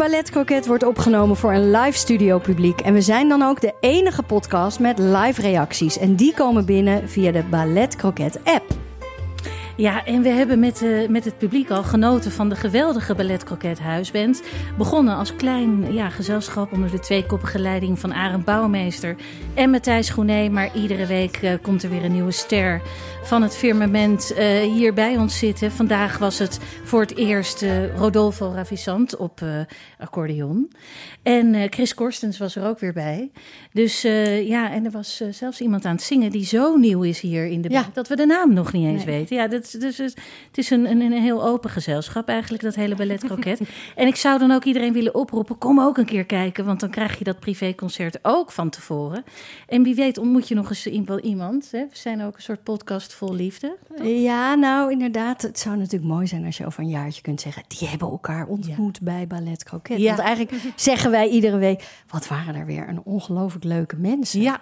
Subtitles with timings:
[0.00, 2.80] Ballet Croquet wordt opgenomen voor een live studio publiek.
[2.80, 5.98] En we zijn dan ook de enige podcast met live reacties.
[5.98, 8.64] En die komen binnen via de Ballet Croquet app.
[9.76, 13.44] Ja, en we hebben met, eh, met het publiek al genoten van de geweldige Ballet
[13.44, 14.42] Croquet Huisband.
[14.78, 19.16] Begonnen als klein ja, gezelschap onder de tweekoppige leiding van Arend Bouwmeester
[19.54, 20.48] en Matthijs Groené.
[20.48, 22.80] Maar iedere week eh, komt er weer een nieuwe ster
[23.22, 25.72] van het firmament eh, hier bij ons zitten.
[25.72, 29.48] Vandaag was het voor het eerst eh, Rodolfo Ravissant op eh,
[29.98, 30.72] accordeon.
[31.22, 33.30] En Chris Korstens was er ook weer bij.
[33.72, 34.02] Dus
[34.42, 37.60] ja, en er was zelfs iemand aan het zingen die zo nieuw is hier in
[37.62, 37.80] de Ja.
[37.82, 39.16] band, dat we de naam nog niet eens Nee.
[39.18, 39.36] weten.
[39.36, 40.14] Ja, dat, dus, het
[40.54, 43.60] is een, een, een heel open gezelschap eigenlijk, dat hele ballet croquet.
[43.96, 46.90] en ik zou dan ook iedereen willen oproepen, kom ook een keer kijken, want dan
[46.90, 49.24] krijg je dat privéconcert ook van tevoren.
[49.68, 50.86] En wie weet ontmoet je nog eens
[51.22, 51.68] iemand.
[51.70, 51.80] Hè?
[51.80, 53.76] We zijn ook een soort podcast vol liefde.
[54.02, 55.42] Ja, nou inderdaad.
[55.42, 57.62] Het zou natuurlijk mooi zijn als je over een jaartje kunt zeggen...
[57.68, 59.98] die hebben elkaar ontmoet bij Ballet Croquet.
[59.98, 60.06] Ja.
[60.06, 62.02] Want eigenlijk zeggen wij iedere week...
[62.08, 64.40] wat waren er weer een ongelooflijk leuke mensen.
[64.40, 64.60] Ja,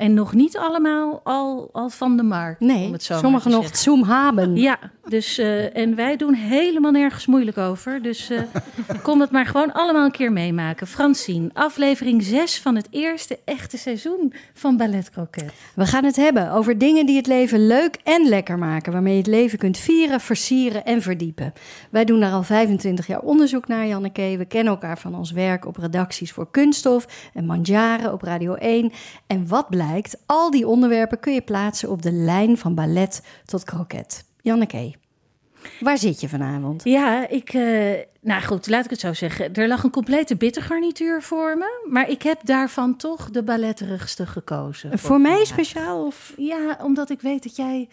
[0.00, 2.60] en nog niet allemaal al, al van de markt.
[2.60, 3.76] Nee, om het zo maar sommigen nog.
[3.76, 4.56] Zoom hebben.
[4.56, 4.78] Ja,
[5.10, 8.02] dus, eh, en wij doen helemaal nergens moeilijk over.
[8.02, 8.40] Dus eh,
[9.02, 10.86] kom het maar gewoon allemaal een keer meemaken.
[10.86, 15.52] Francine, aflevering 6 van het eerste echte seizoen van Ballet Croquet.
[15.74, 18.92] We gaan het hebben over dingen die het leven leuk en lekker maken.
[18.92, 21.52] Waarmee je het leven kunt vieren, versieren en verdiepen.
[21.90, 24.34] Wij doen daar al 25 jaar onderzoek naar, Janneke.
[24.38, 28.92] We kennen elkaar van ons werk op redacties voor Kunststof en Mandjaren op Radio 1.
[29.26, 33.64] En wat blijkt, al die onderwerpen kun je plaatsen op de lijn van ballet tot
[33.64, 34.24] kroket.
[34.40, 34.94] Janneke,
[35.80, 36.84] waar zit je vanavond?
[36.84, 39.54] Ja, ik, eh, nou goed, laat ik het zo zeggen.
[39.54, 41.86] Er lag een complete bittergarnituur voor me.
[41.90, 44.98] Maar ik heb daarvan toch de balletrugste gekozen.
[44.98, 45.46] Voor mij vandaag.
[45.46, 46.34] speciaal of...
[46.36, 47.88] Ja, omdat ik weet dat jij.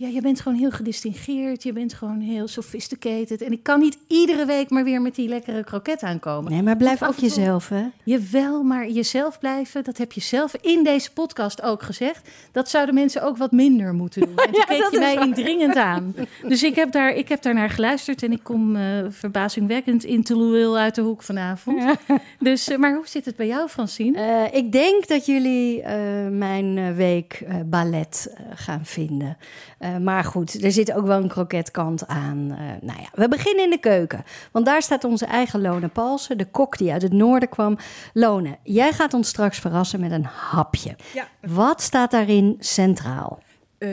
[0.00, 1.62] Ja, je bent gewoon heel gedistingeerd.
[1.62, 3.42] Je bent gewoon heel sophisticated.
[3.42, 6.52] En ik kan niet iedere week maar weer met die lekkere kroket aankomen.
[6.52, 7.84] Nee, maar blijf ook jezelf, hè?
[8.04, 12.28] Jawel, maar jezelf blijven, dat heb je zelf in deze podcast ook gezegd.
[12.52, 14.36] Dat zouden mensen ook wat minder moeten doen.
[14.36, 15.26] En toen Ja, keek je mij waar.
[15.26, 16.14] indringend aan.
[16.48, 20.78] Dus ik heb, daar, ik heb daar naar geluisterd en ik kom eh, verbazingwekkend intellectueel
[20.78, 21.82] uit de hoek vanavond.
[22.38, 24.18] Dus, eh, maar hoe zit het bij jou, Francine?
[24.20, 25.82] Eh, ik denk dat jullie
[26.30, 29.36] mijn week ballet gaan vinden.
[29.80, 32.50] Eh, maar goed, er zit ook wel een kroketkant aan.
[32.50, 34.24] Eh, nou ja, we beginnen in de keuken.
[34.52, 37.76] Want daar staat onze eigen Lone Palsen, de kok die uit het noorden kwam.
[38.12, 40.96] Lone, jij gaat ons straks verrassen met een hapje.
[41.14, 41.28] Ja.
[41.40, 43.42] Wat staat daarin centraal?
[43.78, 43.88] Eh,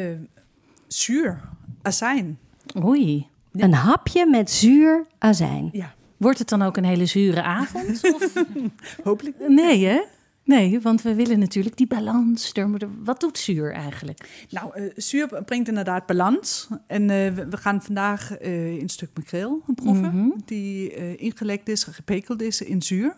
[0.87, 1.41] zuur,
[1.81, 2.39] azijn.
[2.83, 3.27] Oei.
[3.53, 5.69] Een hapje met zuur azijn.
[5.71, 8.01] Ja, Wordt het dan ook een hele zure avond?
[8.15, 8.33] Of-
[9.03, 9.35] hopelijk.
[9.47, 10.01] Nee, hè?
[10.47, 12.51] Nee, want we willen natuurlijk die balans.
[13.03, 14.45] Wat doet zuur eigenlijk?
[14.49, 16.67] Nou, eh, zuur brengt inderdaad balans.
[16.87, 20.15] En eh, we, gaan vandaag eh, een stuk makreel proeven.
[20.15, 20.29] Mhm.
[20.45, 23.15] Die eh, ingelekt is, gepekeld is in zuur.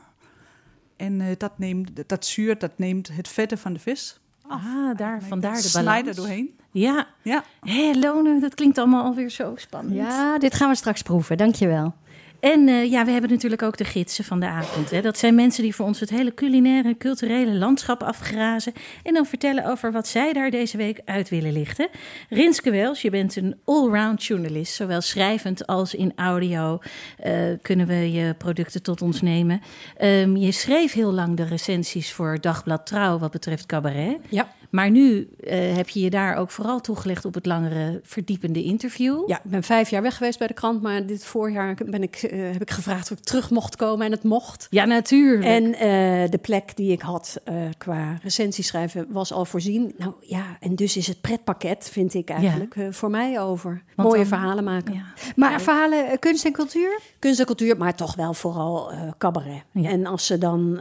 [0.98, 4.20] En eh, dat, neemt, dat zuur dat neemt het vetten van de vis.
[4.48, 4.62] af.
[4.66, 6.08] Ah, daar, vandaar de balans.
[6.08, 6.54] er doorheen.
[6.72, 7.08] Ja.
[7.22, 7.44] Ja.
[7.62, 9.96] Hé, Lone, dat klinkt allemaal alweer zo spannend.
[9.96, 11.38] Ja, dit gaan we straks proeven.
[11.38, 11.94] Dankjewel.
[12.40, 14.92] En eh, ja, we hebben natuurlijk ook de gidsen van de avond.
[14.92, 15.02] Hè.
[15.02, 18.74] Dat zijn mensen die voor ons het hele culinaire en culturele landschap afgrazen.
[19.04, 21.88] En dan vertellen over wat zij daar deze week uit willen lichten.
[22.30, 24.74] Rinske Wels, je bent een allround journalist.
[24.74, 26.80] Zowel schrijvend als in audio
[27.18, 29.62] eh, kunnen we je producten tot ons nemen.
[29.98, 34.18] Ehm, je schreef heel lang de recensies voor Dagblad Trouw wat betreft cabaret.
[34.30, 34.48] Ja.
[34.70, 39.24] Maar nu eh, heb je je daar ook vooral toegelegd op het langere verdiepende interview.
[39.28, 42.16] Ja, ik ben vijf jaar weg geweest bij de krant, maar dit voorjaar ben ik
[42.16, 44.68] eh, heb ik gevraagd of ik terug mocht komen en het mocht.
[44.70, 45.44] Ja, natuurlijk.
[45.46, 47.42] En eh, de plek die ik had
[47.78, 49.94] qua recensieschrijven was al voorzien.
[49.98, 53.84] Nou ja, en dus is het pretpakket, vind ik eigenlijk, voor mij over.
[53.96, 54.94] Want Mooie dan- verhalen maken.
[54.94, 55.04] ja.
[55.36, 57.00] Maar verhalen, kunst en cultuur?
[57.20, 59.64] Kunst en cultuur, maar toch wel vooral cabaret.
[59.74, 60.80] En als ze dan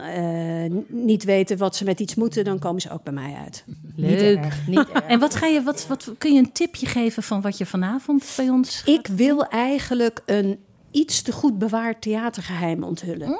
[0.87, 3.65] niet weten wat ze met iets moeten, dan komen ze ook bij mij uit.
[3.95, 4.09] Leuk.
[4.09, 5.03] Niet erg, niet erg.
[5.03, 8.33] En wat ga je, wat, wat kun je een tipje geven van wat je vanavond
[8.37, 8.83] bij ons?
[8.85, 10.59] Ik wil eigenlijk een
[10.91, 13.37] iets te goed bewaard theatergeheim onthullen.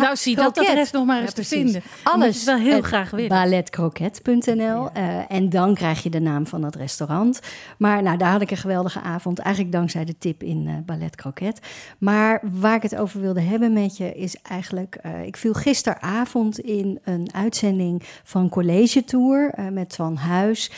[0.00, 0.70] Nou, zie dat Croquet.
[0.70, 1.82] adres nog maar eens te vinden.
[2.02, 3.28] Alles wel heel graag willen.
[3.28, 4.90] Balletcroquet.nl.
[4.92, 7.40] Eh, en dan krijg je de naam van dat restaurant.
[7.78, 9.38] Maar nou, daar had ik een geweldige avond.
[9.38, 11.60] Eigenlijk dankzij de tip in eh Ballet Croquet.
[11.98, 14.94] Maar waar ik het over wilde hebben met je is eigenlijk...
[14.94, 20.70] eh, ik viel gisteravond in een uitzending van College Tour eh, met Twan Huis...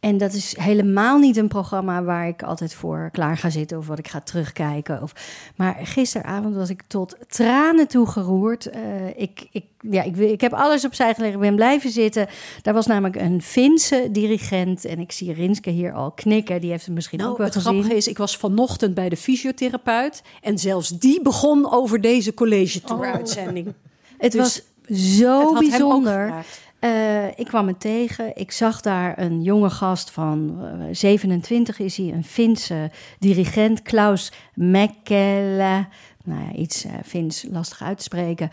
[0.00, 3.86] En dat is helemaal niet een programma waar ik altijd voor klaar ga zitten of
[3.86, 5.02] wat ik ga terugkijken.
[5.02, 5.12] Of,
[5.56, 8.66] maar gisteravond was ik tot tranen toe geroerd.
[8.66, 8.80] Eh,
[9.16, 11.34] ik, ik, ja, ik, ik heb alles opzij gelegd.
[11.34, 12.26] Ik ben blijven zitten.
[12.62, 14.84] Daar was namelijk een Finse dirigent.
[14.84, 16.60] En ik zie Rinske hier al knikken.
[16.60, 17.72] Die heeft het misschien ook Nou, wel het gezien.
[17.72, 20.22] grappige is, ik was vanochtend bij de fysiotherapeut.
[20.42, 23.72] En zelfs die begon over deze college tour uitzending.
[24.18, 26.44] Het Dus was het zo ook bijzonder.
[26.78, 28.36] Eh, ik kwam hem tegen.
[28.36, 34.32] Ik zag daar een jonge gast van eh, 27 is hij, een Finse dirigent, Klaus
[34.54, 35.88] Mäkelä.
[36.28, 38.50] Nou ja, iets eh Fins lastig uit te spreken.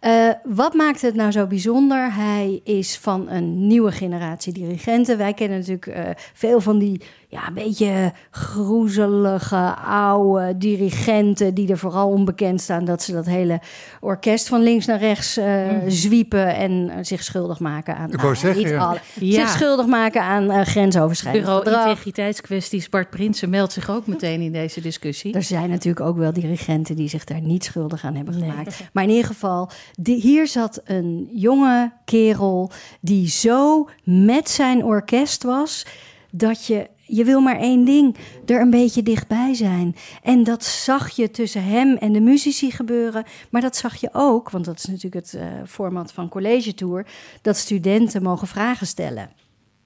[0.00, 2.14] Eh, wat maakt het nou zo bijzonder?
[2.14, 5.18] Hij is van een nieuwe generatie dirigenten.
[5.18, 11.54] Wij kennen natuurlijk eh, veel van die ja, een beetje groezelige oude dirigenten...
[11.54, 13.60] die er vooral onbekend staan dat ze dat hele
[14.00, 16.54] orkest van links naar rechts eh, zwiepen...
[16.54, 18.12] en eh, zich schuldig maken aan...
[18.12, 18.78] Ik wou zeggen, niet ja.
[18.78, 19.40] alle- Ja.
[19.40, 21.88] Zich schuldig maken aan grensoverschrijdend Bureau gedrag.
[21.88, 25.34] Integriteitskwesties, Bart Prinsen meldt zich ook meteen in deze discussie.
[25.34, 28.50] Er zijn natuurlijk ook wel dirigenten die zich daar niet schuldig aan hebben Nee.
[28.50, 28.82] gemaakt.
[28.92, 29.70] Maar in ieder geval,
[30.00, 35.86] die, hier zat een jonge kerel die zo met zijn orkest was
[36.30, 36.94] dat je.
[37.06, 39.96] Je wil maar één ding, er een beetje dichtbij zijn.
[40.22, 43.24] En dat zag je tussen hem en de muzici gebeuren.
[43.50, 47.06] Maar dat zag je ook, want dat is natuurlijk het eh, format van College Tour...
[47.42, 49.30] dat studenten mogen vragen stellen.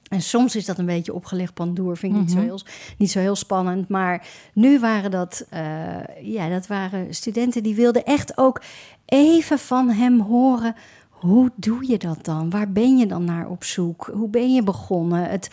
[0.09, 2.61] En soms is dat een beetje opgelicht pandoer, vind ik niet, zo heel,
[2.99, 3.89] niet zo heel spannend.
[3.89, 8.63] Maar nu waren dat, eh, ja, dat waren studenten die wilden echt ook
[9.05, 10.75] even van hem horen.
[11.09, 12.51] Hoe doe je dat dan?
[12.51, 14.11] Waar ben je dan naar op zoek?
[14.13, 15.31] Hoe ben je begonnen?
[15.31, 15.51] Het,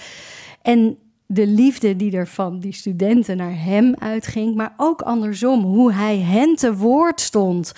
[0.61, 0.97] en
[1.27, 6.17] de liefde die er van die studenten naar hem uitging, maar ook andersom, hoe hij
[6.17, 7.73] hen te woord stond.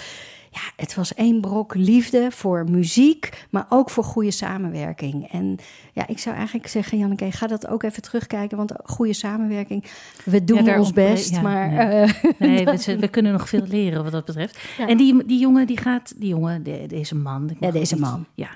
[0.51, 5.31] Ja, het was één brok liefde voor muziek, maar ook voor goede samenwerking.
[5.31, 5.57] En
[5.93, 9.83] ja, ik zou eigenlijk zeggen, Janneke, ga dat ook even terugkijken, want goede samenwerking,
[10.25, 11.69] we doen ons best, ja, maar...
[11.69, 11.79] nee.
[12.03, 12.13] eh,
[12.49, 14.57] Nee, we, we kunnen nog veel leren wat dat betreft.
[14.87, 17.49] En die, die jongen, die gaat, die jongen, de- deze man.
[17.59, 18.25] Ja, deze niet- man.
[18.33, 18.49] Ja,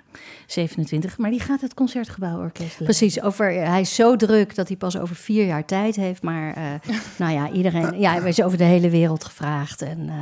[0.47, 1.17] 27.
[1.17, 2.85] Maar die gaat het Concertgebouworkest leiden.
[2.85, 6.21] Precies, over, hij is zo druk dat hij pas over vier jaar tijd heeft.
[6.21, 6.63] Maar eh,
[7.19, 9.81] nou ja, iedereen ja, hij is over de hele wereld gevraagd.
[9.81, 10.15] En, eh,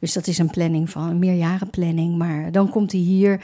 [0.00, 2.16] dus dat is een planning van meerjarenplanning.
[2.16, 3.40] Maar dan komt hij hier.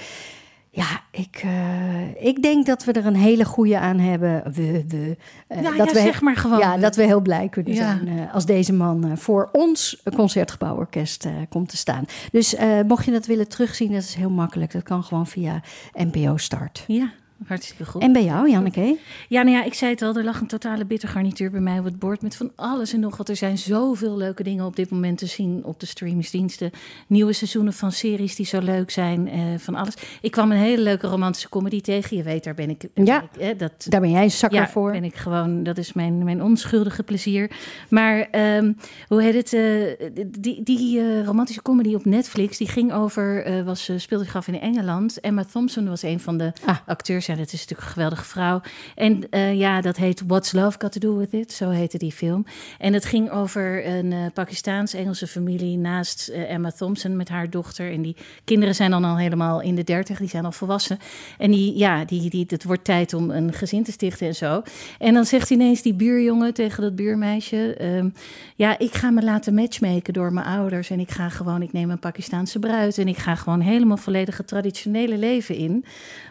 [0.70, 4.42] Ja, ik, eh, ik denk dat we er een hele goede aan hebben.
[4.52, 5.16] We, we,
[5.46, 6.58] eh, Ja, dat ja, we, zeg maar gewoon.
[6.58, 7.78] Ja, dat we heel blij kunnen Ja.
[7.78, 12.04] zijn eh, als deze man voor ons concertgebouworkest komt te staan.
[12.32, 12.56] Dus
[12.86, 14.72] mocht je dat willen terugzien, dat is heel makkelijk.
[14.72, 15.60] Dat kan gewoon via
[15.92, 16.84] NPO Start.
[16.86, 17.12] Ja,
[17.46, 18.02] hartstikke goed.
[18.02, 18.98] En bij jou, Janneke?
[19.28, 21.84] Ja, nou ja, ik zei het al, er lag een totale bittergarnituur bij mij op
[21.84, 23.28] het bord met van alles en nog wat.
[23.28, 26.70] Er zijn zoveel leuke dingen op dit moment te zien op de streamingsdiensten.
[27.06, 29.94] Nieuwe seizoenen van series die zo leuk zijn, eh, van alles.
[30.20, 32.16] Ik kwam een hele leuke romantische comedy tegen.
[32.16, 32.84] Je weet, daar ben ik...
[32.94, 33.22] Ja.
[33.22, 34.90] ik, eh, dat, Daar ben jij een zakker ja, voor.
[34.90, 37.50] ben ik gewoon, dat is mijn, mijn onschuldige plezier.
[37.90, 38.72] Maar ehm,
[39.08, 39.52] hoe heet het?
[39.52, 44.36] eh, die die eh, romantische comedy op Netflix, die ging over, eh, was, speelde zich
[44.36, 45.20] af in Engeland.
[45.20, 46.76] Emma Thompson was een van de Ah.
[46.86, 47.27] acteurs.
[47.28, 48.60] Ja, dat is natuurlijk een geweldige vrouw.
[48.94, 51.52] En eh, ja, dat heet What's Love Got to Do With It?
[51.52, 52.44] Zo heette die film.
[52.78, 57.92] En het ging over een eh, Pakistaans-Engelse familie naast eh, Emma Thompson met haar dochter.
[57.92, 60.98] En die kinderen zijn dan al helemaal in de dertig, die zijn al volwassen.
[61.38, 64.62] En die, ja, die, die, het wordt tijd om een gezin te stichten en zo.
[64.98, 68.08] En dan zegt ineens die buurjongen tegen dat buurmeisje: ehm,
[68.54, 70.90] Ja, ik ga me laten matchmaken door mijn ouders.
[70.90, 72.98] En ik ga gewoon, ik neem een Pakistaanse bruid.
[72.98, 75.84] En ik ga gewoon helemaal volledig het traditionele leven in.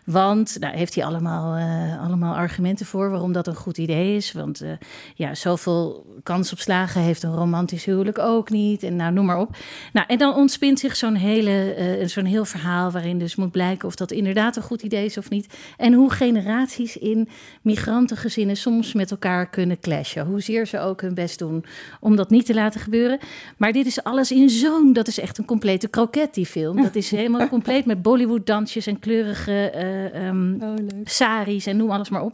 [0.08, 4.32] Want heeft hij allemaal, eh, allemaal argumenten voor waarom dat een goed idee is.
[4.32, 4.70] Want eh,
[5.16, 8.84] ja, zoveel kans op slagen heeft een romantisch huwelijk ook niet.
[8.84, 9.58] En nou, noem maar op.
[9.94, 13.88] Nou, en dan ontspint zich zo'n hele, eh, zo'n heel verhaal waarin dus moet blijken
[13.88, 15.58] of dat inderdaad een goed idee is of niet.
[15.78, 17.30] En hoe generaties in
[17.62, 20.26] migrantengezinnen soms met elkaar kunnen clashen.
[20.26, 21.66] Hoezeer ze ook hun best doen
[22.00, 23.20] om dat niet te laten gebeuren.
[23.58, 26.82] Maar dit is alles in zo'n, dat is echt een complete kroket, die film.
[26.82, 31.10] Dat is helemaal compleet met Bollywood-dansjes en kleurige eh, ehm, Oh, leuk.
[31.10, 32.34] saris en noem alles maar op.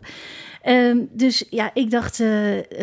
[0.63, 2.29] Ehm, dus ja, ik dacht, eh,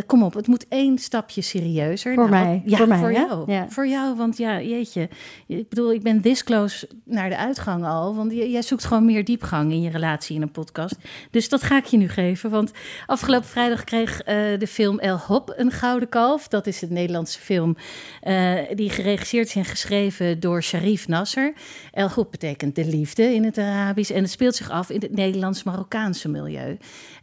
[0.06, 2.14] kom op, het moet één stapje serieuzer.
[2.14, 3.52] Voor Nou, mij, Ja, voor mij, voor jou.
[3.52, 3.66] Ja.
[3.68, 5.08] Voor jou, want ja, jeetje.
[5.46, 8.14] Ik bedoel, ik ben this close naar de uitgang al.
[8.14, 10.96] Want jij zoekt gewoon meer diepgang in je relatie in een podcast.
[11.30, 12.50] Dus dat ga ik je nu geven.
[12.50, 12.72] Want
[13.06, 16.48] afgelopen vrijdag kreeg eh, de film El Hop een gouden kalf.
[16.48, 17.76] Dat is een Nederlandse film
[18.20, 21.52] eh, die geregisseerd is en geschreven door Sharif Nasser.
[21.92, 24.10] El Hop betekent de liefde in het Arabisch.
[24.10, 26.76] En het speelt zich af in het Nederlands-Marokkaanse milieu.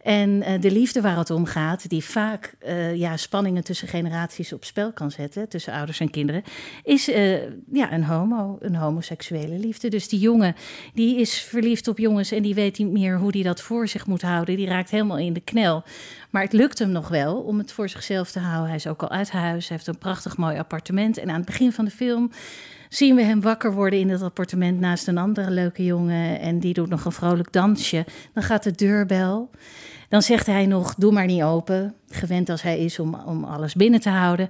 [0.07, 4.53] En eh, de liefde waar het om gaat, die vaak eh, ja, spanningen tussen generaties
[4.53, 6.43] op spel kan zetten, tussen ouders en kinderen,
[6.83, 9.89] is eh, ja, een homo, een homoseksuele liefde.
[9.89, 10.55] Dus die jongen,
[10.93, 14.05] die is verliefd op jongens en die weet niet meer hoe die dat voor zich
[14.05, 14.55] moet houden.
[14.55, 15.83] Die raakt helemaal in de knel.
[16.29, 18.67] Maar het lukt hem nog wel om het voor zichzelf te houden.
[18.67, 21.17] Hij is ook al uit huis, hij heeft een prachtig mooi appartement.
[21.17, 22.31] En aan het begin van de film
[22.89, 26.39] zien we hem wakker worden in het appartement naast een andere leuke jongen.
[26.39, 28.05] En die doet nog een vrolijk dansje.
[28.33, 29.49] Dan gaat de deurbel.
[30.09, 31.93] Dan zegt hij nog, doe maar niet open.
[32.09, 34.47] Gewend als hij is om, om alles binnen te houden.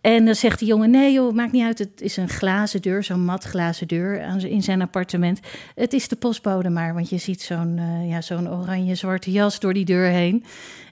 [0.00, 1.78] En dan zegt die jongen, nee joh, maakt niet uit.
[1.78, 5.40] Het is een glazen deur, zo'n mat glazen deur in zijn appartement.
[5.74, 9.74] Het is de postbode maar, want je ziet zo'n eh, ja, zo'n oranje-zwarte jas door
[9.74, 10.44] die deur heen.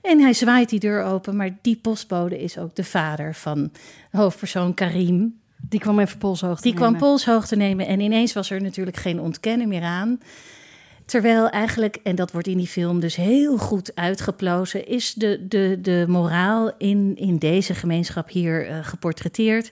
[0.03, 3.71] En hij zwaait die deur open, maar die postbode is ook de vader van
[4.11, 5.41] hoofdpersoon Karim.
[5.61, 7.07] Die kwam even polshoogte Die kwam nemen.
[7.07, 10.21] polshoogte nemen en ineens was er natuurlijk geen ontkennen meer aan.
[11.05, 15.79] Terwijl eigenlijk, en dat wordt in die film dus heel goed uitgeplozen, is de, de,
[15.81, 19.71] de moraal in, in deze gemeenschap hier eh, geportretteerd.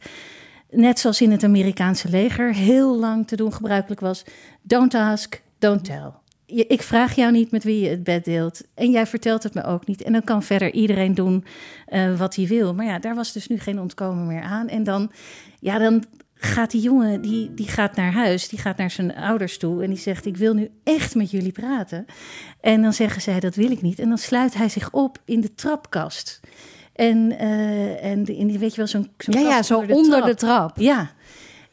[0.71, 4.25] Net zoals in het Amerikaanse leger heel lang te doen gebruikelijk was.
[4.63, 6.13] Don't ask, don't tell.
[6.47, 8.61] Je- Ik vraag jou niet met wie je het bed deelt.
[8.75, 10.03] En jij vertelt het me ook niet.
[10.03, 11.45] En dan kan verder iedereen doen
[11.87, 12.75] eh, wat hij wil.
[12.75, 14.69] Maar ja, daar was dus nu geen ontkomen meer aan.
[14.69, 15.11] En dan,
[15.61, 18.49] ja, dan gaat die jongen, die, die gaat naar huis.
[18.49, 19.83] Die gaat naar zijn ouders toe.
[19.83, 22.07] En die zegt, ik wil nu echt met jullie praten.
[22.61, 23.99] En dan zeggen zij, dat wil ik niet.
[23.99, 26.41] En dan sluit hij zich op in de trapkast.
[26.95, 30.79] En, eh, en in die, weet je wel, zo'n Ja, ja, zo onder de trap.
[30.79, 31.11] Ja.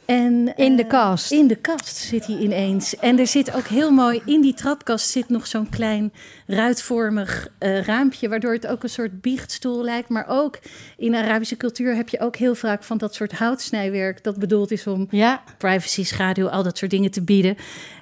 [0.06, 1.32] En, In de eh, kast.
[1.32, 2.96] In de kast zit hij ineens.
[2.96, 6.14] En er zit ook heel mooi, in die trapkast zit nog zo'n klein
[6.48, 10.10] ruitvormig eh, raampje, waardoor het ook een soort biechtstoel lijkt.
[10.10, 10.60] Maar ook
[10.98, 14.88] in Arabische cultuur heb je ook heel vaak van dat soort houtsnijwerk dat bedoeld is
[14.88, 17.56] om Ja, privacy, schaduw, al dat soort dingen te bieden.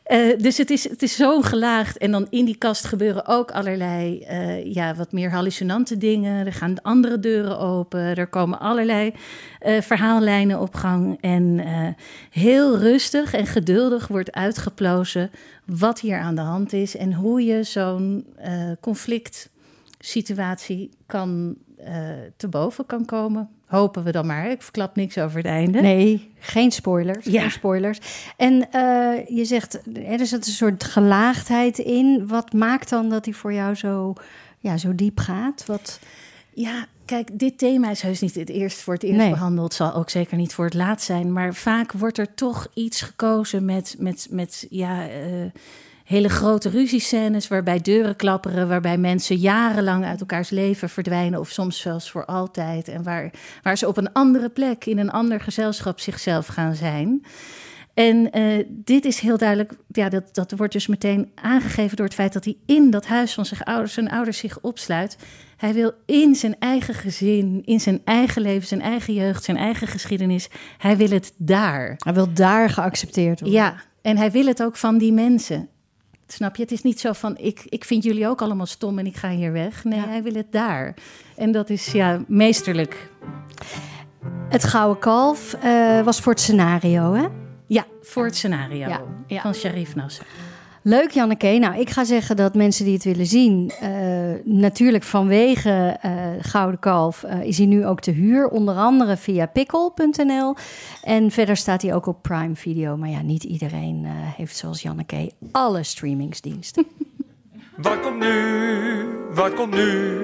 [0.04, 1.98] Eh, dus het is, het is zo gelaagd.
[1.98, 4.26] En dan in die kast gebeuren ook allerlei,
[4.66, 6.46] ja, wat meer hallucinante dingen.
[6.46, 8.00] Er gaan andere deuren open.
[8.00, 9.14] Er komen allerlei
[9.60, 11.18] verhaallijnen op gang.
[11.22, 11.60] En
[12.30, 15.32] heel rustig en geduldig wordt uitgeplozen
[15.66, 19.50] wat hier aan de hand is en hoe je zo'n uh, conflict
[20.00, 21.88] situatie kan, uh,
[22.38, 23.50] te boven kan komen.
[23.66, 24.52] Hopen we dan maar.
[24.52, 25.82] Ik verklap niks over het einde.
[25.82, 27.26] Nee, geen spoilers.
[27.26, 27.42] Ja.
[27.42, 28.00] Geen spoilers.
[28.38, 32.28] En uh, je zegt, er zit een soort gelaagdheid in.
[32.28, 34.14] Wat maakt dan dat hij voor jou zo,
[34.60, 35.66] ja, zo diep gaat?
[35.66, 36.00] Wat...
[36.54, 39.30] Ja, kijk, dit thema is heus niet het eerst voor het eerst nee.
[39.30, 39.74] behandeld.
[39.74, 41.34] Zal ook zeker niet voor het laatst zijn.
[41.34, 45.10] Maar vaak wordt er toch iets gekozen met, met, met ja...
[45.10, 45.46] Uh,
[46.12, 51.80] hele grote ruziescènes waarbij deuren klapperen, waarbij mensen jarenlang uit elkaars leven verdwijnen of soms
[51.80, 53.32] zelfs voor altijd en waar,
[53.64, 57.26] waar ze op een andere plek in een ander gezelschap zichzelf gaan zijn.
[57.94, 62.16] En uh, dit is heel duidelijk, ja, dat, dat wordt dus meteen aangegeven door het
[62.16, 65.18] feit dat hij in dat huis van zijn ouders, zijn ouders zich opsluit.
[65.62, 69.88] Hij wil in zijn eigen gezin, in zijn eigen leven, zijn eigen jeugd, zijn eigen
[69.88, 71.94] geschiedenis, hij wil het daar.
[71.98, 73.60] Hij wil daar geaccepteerd worden.
[73.60, 75.70] Ja, en hij wil het ook van die mensen.
[76.28, 76.62] Snap je?
[76.62, 79.30] Het is niet zo van ik, ik vind jullie ook allemaal stom en ik ga
[79.30, 79.84] hier weg.
[79.84, 80.08] Nee, ja.
[80.08, 80.94] hij wil het daar.
[81.36, 83.10] En dat is ja meesterlijk.
[84.50, 87.28] Het Gouden Kalf uh, was voor het scenario, hè?
[87.68, 88.88] Ja, voor het scenario
[89.28, 89.42] ja.
[89.42, 90.26] Van Sharif Nasser.
[90.84, 91.48] Leuk, Janneke.
[91.48, 93.90] Nou, ik ga zeggen dat mensen die het willen zien, uh,
[94.44, 98.48] natuurlijk vanwege uh, Gouden Kalf uh, is hij nu ook te huur.
[98.48, 100.56] Onder andere via pickle.nl.
[101.04, 102.98] En verder staat hij ook op Prime Video.
[102.98, 106.86] Maar ja, niet iedereen heeft zoals Janneke alle streamingsdiensten.
[107.78, 109.06] Wat komt nu?
[109.34, 110.20] Wat komt nu?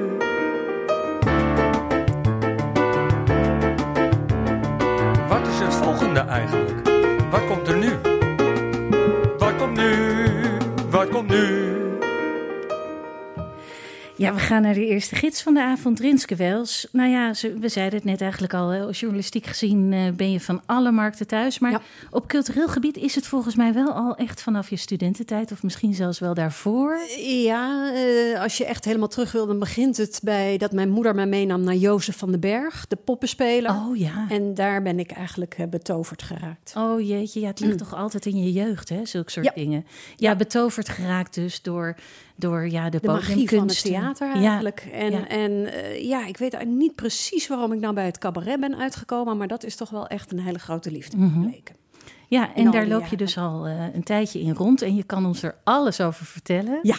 [5.28, 6.90] Wat is het volgende eigenlijk?
[7.32, 8.07] Wat komt er nu?
[10.98, 11.76] Wat komt nu?
[14.17, 16.88] Ja, we gaan naar de eerste gids van de avond, Rinske Wels.
[16.91, 20.62] Nou ja, we zeiden het net eigenlijk al, als journalistiek gezien uh, ben je van
[20.65, 21.59] alle markten thuis.
[21.59, 21.81] Maar ja.
[22.09, 25.93] op cultureel gebied is het volgens mij wel al echt vanaf je studententijd, of misschien
[25.93, 26.97] zelfs wel daarvoor.
[27.19, 31.15] Ja, uh, als je echt helemaal terug wil, dan begint het bij dat mijn moeder
[31.15, 33.71] mij meenam naar Jozef van den Berg, de poppenspeler.
[33.71, 34.25] Oh ja.
[34.29, 36.74] En daar ben ik eigenlijk uh, betoverd geraakt.
[36.77, 37.77] Oh jeetje, ja, het ligt mm.
[37.77, 39.51] toch altijd in je jeugd, hè, zulke soort ja.
[39.55, 39.86] dingen.
[40.15, 41.95] Ja, betoverd geraakt dus door
[42.38, 44.88] door ja, de, de magie van het theater eigenlijk.
[44.91, 45.27] Ja, en ja.
[45.27, 48.77] en uh, ja, ik weet eigenlijk niet precies waarom ik nou bij het cabaret ben
[48.77, 51.41] uitgekomen, maar dat is toch wel echt een hele grote liefde Mhm.
[51.41, 51.75] gebleken.
[52.27, 55.25] Ja, en daar loop je dus al uh, een tijdje in rond en je kan
[55.25, 56.79] ons er alles over vertellen.
[56.82, 56.98] Ja.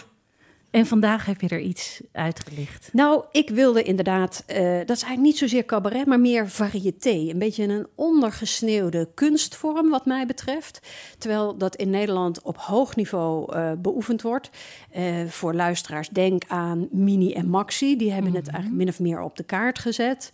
[0.71, 2.89] En vandaag heb je er iets uitgelicht.
[2.93, 7.09] Nou, ik wilde inderdaad, uh, dat is eigenlijk niet zozeer cabaret, maar meer variété.
[7.09, 10.79] Een beetje een ondergesneeuwde kunstvorm, wat mij betreft.
[11.17, 14.49] Terwijl dat in Nederland op hoog niveau uh, beoefend wordt.
[14.97, 17.97] Uh, voor luisteraars, denk aan Mini en Maxi.
[17.97, 20.31] Die hebben het eigenlijk min of meer op de kaart gezet.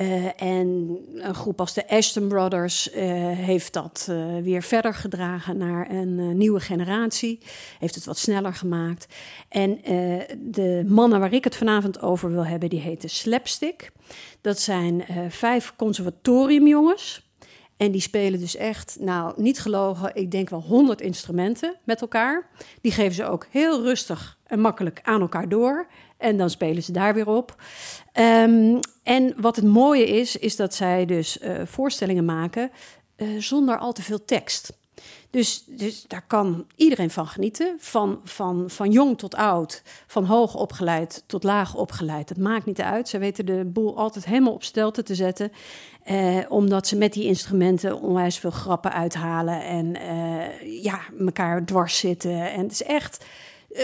[0.00, 5.56] Uh, en een groep als de Ashton Brothers uh, heeft dat uh, weer verder gedragen
[5.56, 7.38] naar een nieuwe generatie.
[7.78, 9.06] Heeft het wat sneller gemaakt.
[9.48, 9.78] En
[10.38, 13.90] de mannen waar ik het vanavond over wil hebben, die heten Slapstick.
[14.40, 17.26] Dat zijn vijf conservatoriumjongens.
[17.76, 22.48] En die spelen dus echt, nou niet gelogen, ik denk wel honderd instrumenten met elkaar.
[22.80, 25.86] Die geven ze ook heel rustig en makkelijk aan elkaar door.
[26.18, 27.62] En dan spelen ze daar weer op.
[28.14, 32.70] Um, en wat het mooie is, is dat zij dus uh, voorstellingen maken
[33.16, 34.72] uh, zonder al te veel tekst.
[35.30, 37.76] Dus, dus daar kan iedereen van genieten.
[37.78, 42.28] Van, van, van jong tot oud, van hoog opgeleid tot laag opgeleid.
[42.28, 43.08] Het maakt niet uit.
[43.08, 45.52] Ze weten de boel altijd helemaal op stelte te zetten.
[46.04, 49.62] Eh, omdat ze met die instrumenten onwijs veel grappen uithalen.
[49.62, 52.52] En eh, ja, elkaar dwars zitten.
[52.52, 53.24] En het is echt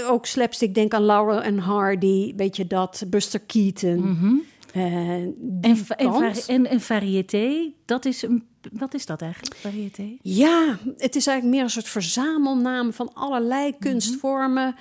[0.06, 0.74] ook slapstick.
[0.74, 3.96] Denk aan Laurel en Hardy, weet je dat, Buster Keaton.
[3.96, 4.42] Mm -hmm.
[4.76, 10.16] uh, en, en, en, en variété, dat is een, wat is dat eigenlijk, variété?
[10.22, 13.80] Ja, het is eigenlijk meer een soort verzamelnaam van allerlei mm -hmm.
[13.80, 14.76] kunstvormen.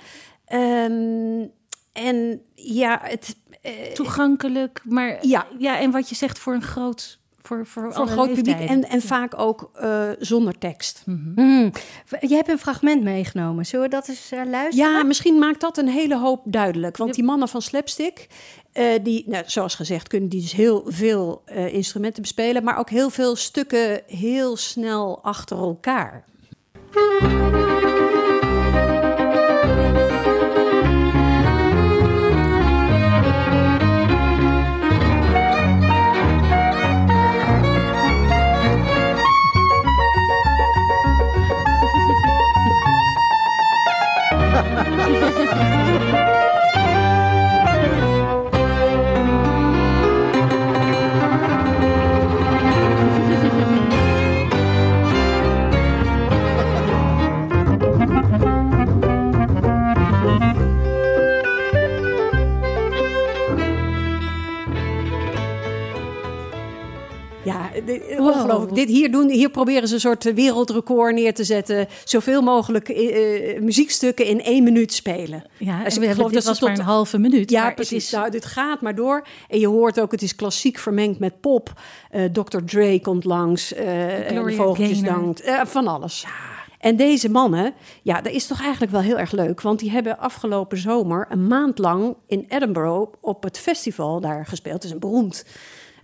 [0.52, 1.50] Um,
[1.92, 3.36] en ja, het...
[3.62, 5.46] Uh, Toegankelijk, maar ja.
[5.58, 8.88] ja, en wat je zegt voor een groot voor, voor, voor een groot publiek en,
[8.88, 11.02] en vaak ook uh, zonder tekst.
[11.06, 11.44] Mm -hmm.
[11.44, 11.72] mm.
[12.20, 13.66] Je hebt een fragment meegenomen.
[13.66, 14.92] Zullen we dat eens uh, luisteren?
[14.92, 16.96] Ja, misschien maakt dat een hele hoop duidelijk.
[16.96, 18.26] Want die mannen van Slapstick,
[18.74, 23.10] uh, die, nou, zoals gezegd, kunnen die dus heel veel instrumenten bespelen, maar ook heel
[23.10, 26.24] veel stukken heel snel achter elkaar.
[68.18, 68.74] Ongelooflijk.
[68.74, 71.86] Dit hier, doen, hier proberen ze een soort wereldrecord neer te zetten.
[72.04, 75.44] Zoveel mogelijk eh, eh, muziekstukken in één minuut spelen.
[75.58, 77.50] Ja, Dus en ik geloof dat was ze maar tot- een halve minuut.
[77.50, 78.04] Ja, maar precies.
[78.04, 79.26] is- Nou, dit gaat maar door.
[79.48, 81.72] En je hoort ook, het is klassiek vermengd met pop.
[82.10, 82.58] Eh Dr.
[82.64, 83.72] Dre komt langs.
[84.26, 85.42] Gloria Vogeltjes dankt.
[85.64, 86.24] van alles.
[86.78, 89.60] En deze mannen, ja, dat is toch eigenlijk wel heel erg leuk.
[89.60, 94.74] Want die hebben afgelopen zomer een maand lang in Edinburgh op het festival daar gespeeld.
[94.74, 95.44] Het is een beroemd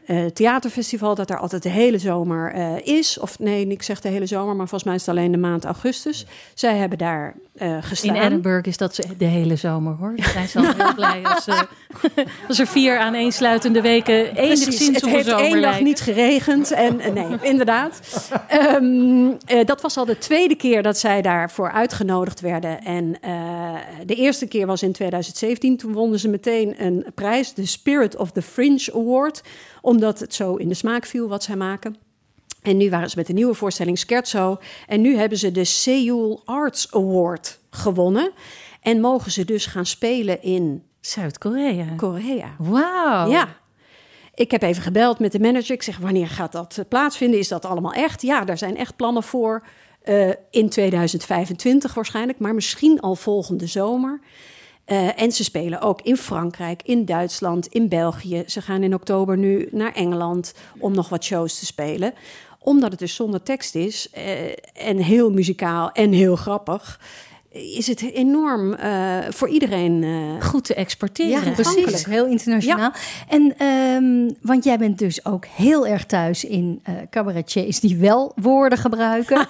[0.07, 3.19] eh, theaterfestival dat er altijd de hele zomer eh, is.
[3.19, 5.65] Of nee, ik zeg de hele zomer, maar volgens mij is het alleen de maand
[5.65, 6.27] augustus.
[6.55, 8.17] Zij hebben daar eh gestaan.
[8.17, 10.13] In Edinburgh is dat de hele zomer hoor.
[10.17, 11.47] Ze zijn heel blij als,
[12.49, 15.85] als er vier aaneensluitende weken Precies, enigszins het op een heeft zomer één dag lijken.
[15.85, 16.71] niet geregend.
[16.71, 18.01] En nee, inderdaad.
[18.49, 22.85] Ehm, eh, dat was al de tweede keer dat zij daarvoor uitgenodigd werden.
[22.85, 23.17] En
[24.07, 25.77] de eerste keer was in 2017.
[25.77, 29.43] Toen wonnen ze meteen een prijs, de Spirit of the Fringe Award.
[30.01, 31.97] Omdat het zo in de smaak viel wat zij maken.
[32.63, 34.59] En nu waren ze met de nieuwe voorstelling Scherzo.
[34.87, 38.31] En nu hebben ze de Seoul Arts Award gewonnen.
[38.83, 41.95] En mogen ze dus gaan spelen in Zuid-Korea.
[41.97, 42.55] Korea.
[42.59, 43.31] Wauw.
[43.31, 43.49] Ja.
[44.35, 45.75] Ik heb even gebeld met de manager.
[45.75, 47.39] Ik zeg, wanneer gaat dat eh, plaatsvinden?
[47.39, 48.23] Is dat allemaal echt?
[48.23, 49.63] Ja, daar zijn echt plannen voor.
[50.03, 54.21] eh, in 2025 waarschijnlijk, maar misschien al volgende zomer.
[54.91, 58.43] Eh, en ze spelen ook in Frankrijk, in Duitsland, in België.
[58.47, 62.15] Ze gaan in oktober nu naar Engeland om nog wat shows te spelen.
[62.59, 67.01] Omdat het dus zonder tekst is eh, en heel muzikaal en heel grappig,
[67.53, 71.45] is het enorm eh, voor iedereen eh, Goed te exporteren.
[71.45, 72.05] Ja, precies.
[72.05, 72.93] Heel internationaal.
[73.29, 78.33] En, ehm, want jij bent dus ook heel erg thuis in eh cabaretiers die wel
[78.35, 79.47] woorden gebruiken.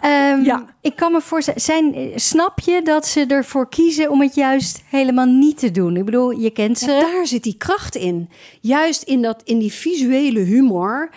[0.00, 0.64] Ehm, Ja.
[0.80, 5.26] Ik kan me voorstellen, zijn, snap je dat ze ervoor kiezen om het juist helemaal
[5.26, 5.96] niet te doen?
[5.96, 6.90] Ik bedoel, je kent ze.
[6.90, 8.28] Ja, daar zit die kracht in.
[8.60, 11.10] Juist in, dat, in die visuele humor.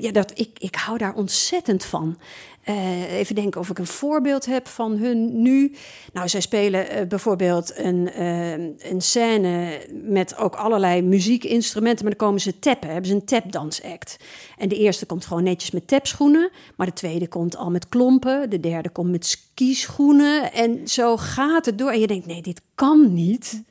[0.00, 2.18] Ja, dat, ik, ik hou daar ontzettend van.
[2.68, 5.74] Eh, even denken of ik een voorbeeld heb van hun nu.
[6.12, 8.52] Nou, zij spelen eh, bijvoorbeeld een, eh,
[8.90, 12.04] een scène met ook allerlei muziekinstrumenten.
[12.04, 14.16] Maar dan komen ze tappen, hebben ze een tapdansact.
[14.58, 16.50] En de eerste komt gewoon netjes met tapschoenen.
[16.76, 18.50] Maar de tweede komt al met klompen.
[18.50, 20.52] De derde komt met skischoenen.
[20.52, 21.90] En zo gaat het door.
[21.90, 23.62] En je denkt, nee, dit kan niet.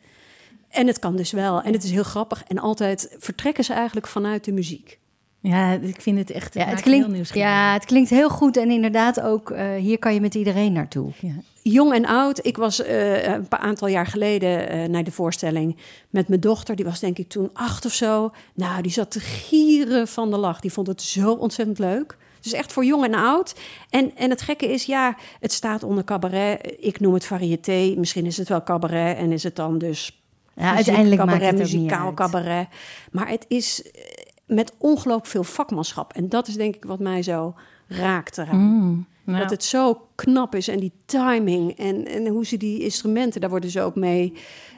[0.69, 1.61] En het kan dus wel.
[1.61, 2.43] En het is heel grappig.
[2.47, 4.99] En altijd vertrekken ze eigenlijk vanuit de muziek.
[5.39, 6.53] Ja, ik vind het echt.
[6.53, 7.49] Ja, het maakt klinkt, heel nieuwsgierig.
[7.49, 8.57] ja, het klinkt heel goed.
[8.57, 11.11] En inderdaad ook, eh, hier kan je met iedereen naartoe.
[11.19, 11.33] Ja.
[11.61, 12.45] Jong en oud.
[12.45, 15.77] Ik was eh, een paar aantal jaar geleden eh, naar de voorstelling
[16.09, 16.75] met mijn dochter.
[16.75, 18.31] Die was denk ik toen acht of zo.
[18.53, 20.59] Nou, die zat te gieren van de lach.
[20.59, 22.17] Die vond het zo ontzettend leuk.
[22.41, 23.55] Dus echt voor jong en oud.
[23.89, 26.75] En, en het gekke is, ja, het staat onder cabaret.
[26.79, 27.93] Ik noem het variété.
[27.97, 30.21] Misschien is het wel cabaret en is het dan dus
[30.55, 32.15] Ja, uiteindelijk maakt cabaret, het ook niet muzikaal uit.
[32.15, 32.67] cabaret.
[33.11, 33.83] Maar het is
[34.47, 36.13] met ongelooflijk veel vakmanschap.
[36.13, 37.53] En dat is denk ik wat mij zo
[37.87, 38.57] raakt eraan.
[38.59, 42.83] Mm, nou, Dat het zo knap is en die timing en, en hoe ze die
[42.83, 44.33] instrumenten, daar worden ze ook mee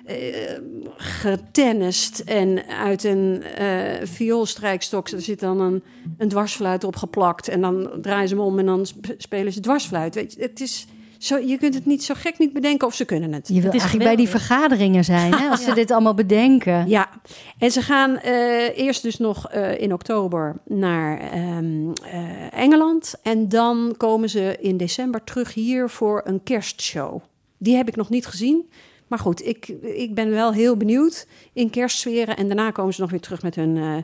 [0.05, 0.58] eh
[0.97, 2.19] getennist.
[2.19, 5.84] En uit een eh vioolstrijkstok, er zit dan een,
[6.17, 7.47] een dwarsfluit opgeplakt.
[7.47, 10.15] En dan draaien ze hem om en dan sp- spelen ze dwarsfluit.
[10.15, 10.88] Weet je, het is
[11.19, 13.47] zo, je kunt het niet zo gek niet bedenken of ze kunnen het.
[13.47, 16.88] Je wil Het is eigenlijk bij die vergaderingen zijn, hè, als ze dit allemaal bedenken.
[16.88, 17.10] Ja,
[17.58, 23.13] en ze gaan eh, eerst dus nog eh, in oktober naar ehm, eh, Engeland.
[23.23, 27.21] En dan komen ze in december terug hier voor een kerstshow.
[27.58, 28.69] Die heb ik nog niet gezien.
[29.10, 32.38] Maar goed, ik, ik ben wel heel benieuwd in kerstsferen.
[32.38, 33.95] En daarna komen ze nog weer terug met hun eh,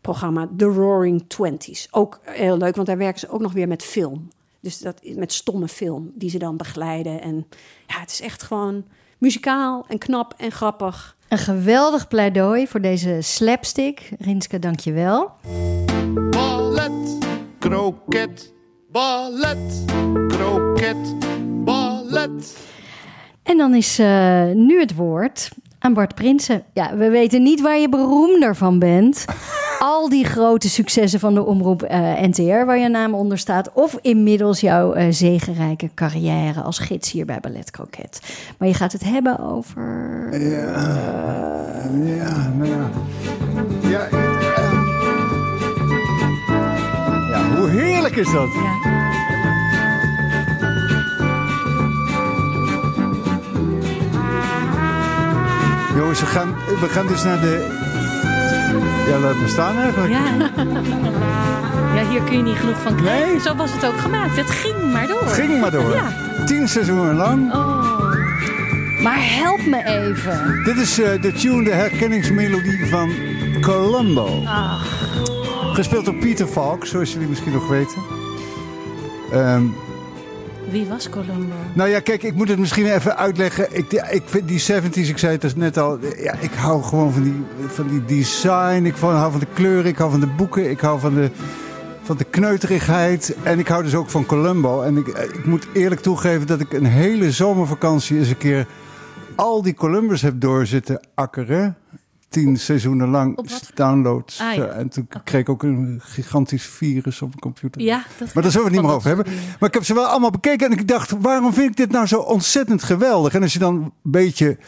[0.00, 1.88] programma The Roaring Twenties.
[1.90, 4.28] Ook heel leuk, want daar werken ze ook nog weer met film.
[4.62, 7.20] Dus dat met stomme film die ze dan begeleiden.
[7.22, 7.46] En
[7.86, 8.84] ja, het is echt gewoon
[9.18, 11.16] muzikaal en knap en grappig.
[11.28, 14.10] Een geweldig pleidooi voor deze slapstick.
[14.18, 15.30] Rinske, dank je wel.
[16.30, 17.18] Ballet,
[17.58, 18.52] kroket,
[18.90, 19.84] ballet,
[20.28, 21.14] kroket,
[21.64, 22.58] ballet.
[23.42, 26.64] En dan is eh, nu het woord aan Bart Prinsen.
[26.72, 29.24] Ja, we weten niet waar je beroemder van bent.
[29.84, 33.72] Al die grote successen van de omroep eh, NTR waar je naam onder staat.
[33.72, 38.20] Of inmiddels jouw eh zegenrijke carrière als gids hier bij Ballet Croquet.
[38.58, 39.82] Maar je gaat het hebben over...
[40.40, 40.70] Ja,
[42.04, 42.90] ja, nou ja.
[43.88, 44.40] Ja, eh,
[47.30, 48.48] ja, hoe heerlijk is dat?
[55.96, 57.90] Jongens, we gaan, we gaan dus naar de...
[59.06, 60.12] Ja, laat me staan eigenlijk.
[60.12, 60.20] Ja.
[61.94, 63.28] ja, hier kun je niet genoeg van krijgen.
[63.28, 63.40] Nee.
[63.40, 64.36] Zo was het ook gemaakt.
[64.36, 65.24] Het ging maar door.
[65.24, 65.94] Het ging maar door.
[65.94, 66.44] Ja.
[66.44, 67.52] Tien seizoenen lang.
[67.54, 67.82] Oh.
[69.02, 70.64] Maar help me even.
[70.64, 73.12] Dit is eh, de tune, de herkenningsmelodie van
[73.60, 74.42] Columbo.
[75.72, 78.02] Gespeeld door Peter Falk, zoals jullie misschien nog weten.
[79.32, 79.62] Ehm,
[80.72, 81.54] Wie was Columbo?
[81.74, 83.66] nou ja, kijk, ik moet het misschien even uitleggen.
[83.70, 85.98] Ik, ik vind die 70s, ik zei het dus net al.
[86.16, 88.84] Ja, ik hou gewoon van die, van die design.
[88.84, 90.70] Ik hou van de kleuren, ik hou van de boeken.
[90.70, 91.30] Ik hou van de,
[92.02, 93.36] van de kneuterigheid.
[93.42, 94.82] En ik hou dus ook van Columbo.
[94.82, 98.66] En ik, ik moet eerlijk toegeven dat ik een hele zomervakantie eens een keer
[99.34, 101.76] al die Columbus heb doorzitten akkeren.
[102.32, 103.38] Tien seizoenen lang
[103.74, 104.40] downloads.
[104.40, 104.64] Ah, ja.
[104.66, 107.80] En toen kreeg ik ook een gigantisch virus op mijn computer.
[107.82, 109.34] Ja, dat Maar daar zullen we het niet meer over Van hebben.
[109.60, 112.06] Maar ik heb ze wel allemaal bekeken en ik dacht, waarom vind ik dit nou
[112.06, 113.34] zo ontzettend geweldig?
[113.34, 114.58] En als je dan een beetje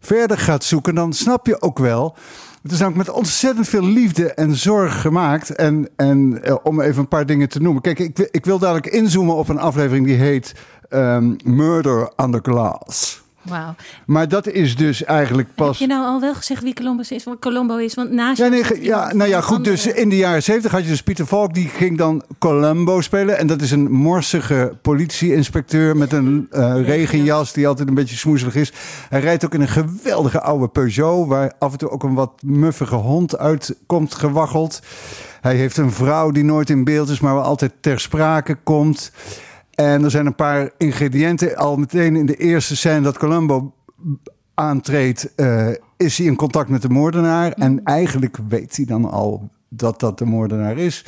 [0.00, 2.16] verder gaat zoeken, dan snap je ook wel.
[2.62, 5.50] Het is namelijk met ontzettend veel liefde en zorg gemaakt.
[5.54, 7.82] En, en eh, om even een paar dingen te noemen.
[7.82, 10.54] Kijk, ik, wil- ik wil dadelijk inzoomen op een aflevering die heet
[10.88, 13.22] ehm, Murder Under Glass.
[13.48, 13.74] Wauw.
[14.06, 15.78] Maar dat is dus eigenlijk pas...
[15.78, 17.24] Heb je nou al wel gezegd wie Columbus is?
[17.24, 17.94] Wat Columbo is?
[17.94, 19.64] Want naast Ja, nee, ge- ja, nou ja, goed.
[19.64, 23.38] Dus in de jaren zeventig had je dus Pieter Valk, die ging dan Columbo spelen.
[23.38, 28.54] En dat is een morsige politieinspecteur met een eh, regenjas die altijd een beetje smoezelig
[28.54, 28.72] is.
[29.08, 32.32] Hij rijdt ook in een geweldige oude Peugeot, waar af en toe ook een wat
[32.42, 34.80] muffige hond uit komt gewaggeld.
[35.40, 39.12] Hij heeft een vrouw die nooit in beeld is, maar wel altijd ter sprake komt.
[39.78, 41.56] En er zijn een paar ingrediënten.
[41.56, 43.72] Al meteen in de eerste scène dat Columbo
[44.54, 47.52] aantreedt, eh, is hij in contact met de moordenaar.
[47.52, 51.04] En eigenlijk weet hij dan al dat dat de moordenaar is.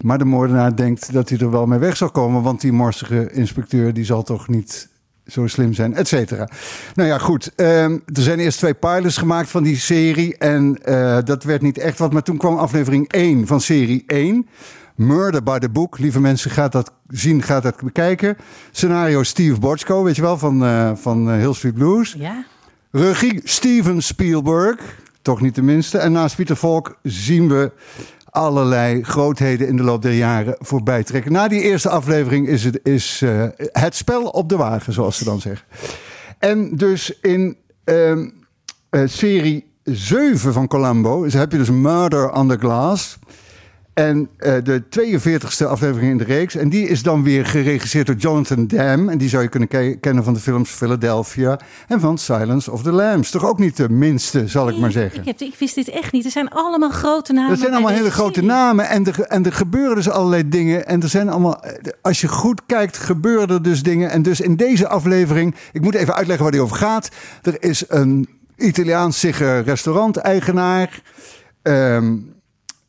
[0.00, 2.42] Maar de moordenaar denkt dat hij er wel mee weg zal komen.
[2.42, 4.88] Want die morsige inspecteur die zal toch niet
[5.26, 6.48] zo slim zijn, et cetera.
[6.94, 7.52] Nou ja, goed.
[7.54, 10.36] ehm, er zijn eerst twee pilots gemaakt van die serie.
[10.36, 12.12] En eh, dat werd niet echt wat.
[12.12, 14.46] Maar toen kwam aflevering 1 van serie 1.
[14.94, 15.98] Murder by the Book.
[15.98, 18.36] Lieve mensen, gaat dat zien, gaat dat bekijken.
[18.70, 22.14] Scenario Steve Bochco, weet je wel, van, eh, van eh, Hill Street Blues.
[22.18, 22.44] Ja,
[22.90, 25.98] Regie Steven Spielberg, toch niet de minste.
[25.98, 27.72] En naast Pieter Volk zien we
[28.32, 31.32] allerlei grootheden in de loop der jaren voorbij trekken.
[31.32, 35.24] Na die eerste aflevering is het, is, eh, het spel op de wagen, zoals ze
[35.24, 35.66] dan zeggen.
[36.38, 38.28] En dus in ehm,
[38.90, 43.18] eh, serie 7 van Columbo dus heb je dus Murder on the Glass.
[43.94, 46.54] En eh, de 42e aflevering in de reeks.
[46.56, 49.10] En die is dan weer geregisseerd door Jonathan Demme.
[49.10, 52.82] En die zou je kunnen ke- kennen van de films Philadelphia en van Silence of
[52.82, 53.30] the Lambs.
[53.30, 55.20] Toch ook niet de minste, zal ik maar zeggen.
[55.20, 56.24] Ik, heb, ik wist dit echt niet.
[56.24, 57.50] Er zijn allemaal grote namen.
[57.50, 58.48] Dat zijn allemaal hele grote serie.
[58.48, 58.88] namen.
[58.88, 60.86] En er, en er gebeuren dus allerlei dingen.
[60.86, 61.64] En er zijn allemaal.
[62.02, 64.10] Als je goed kijkt, gebeuren er dus dingen.
[64.10, 65.54] En dus in deze aflevering.
[65.72, 67.08] Ik moet even uitleggen waar die over gaat.
[67.42, 71.02] Er is een Italiaansige restauranteigenaar.
[71.62, 72.14] Ehm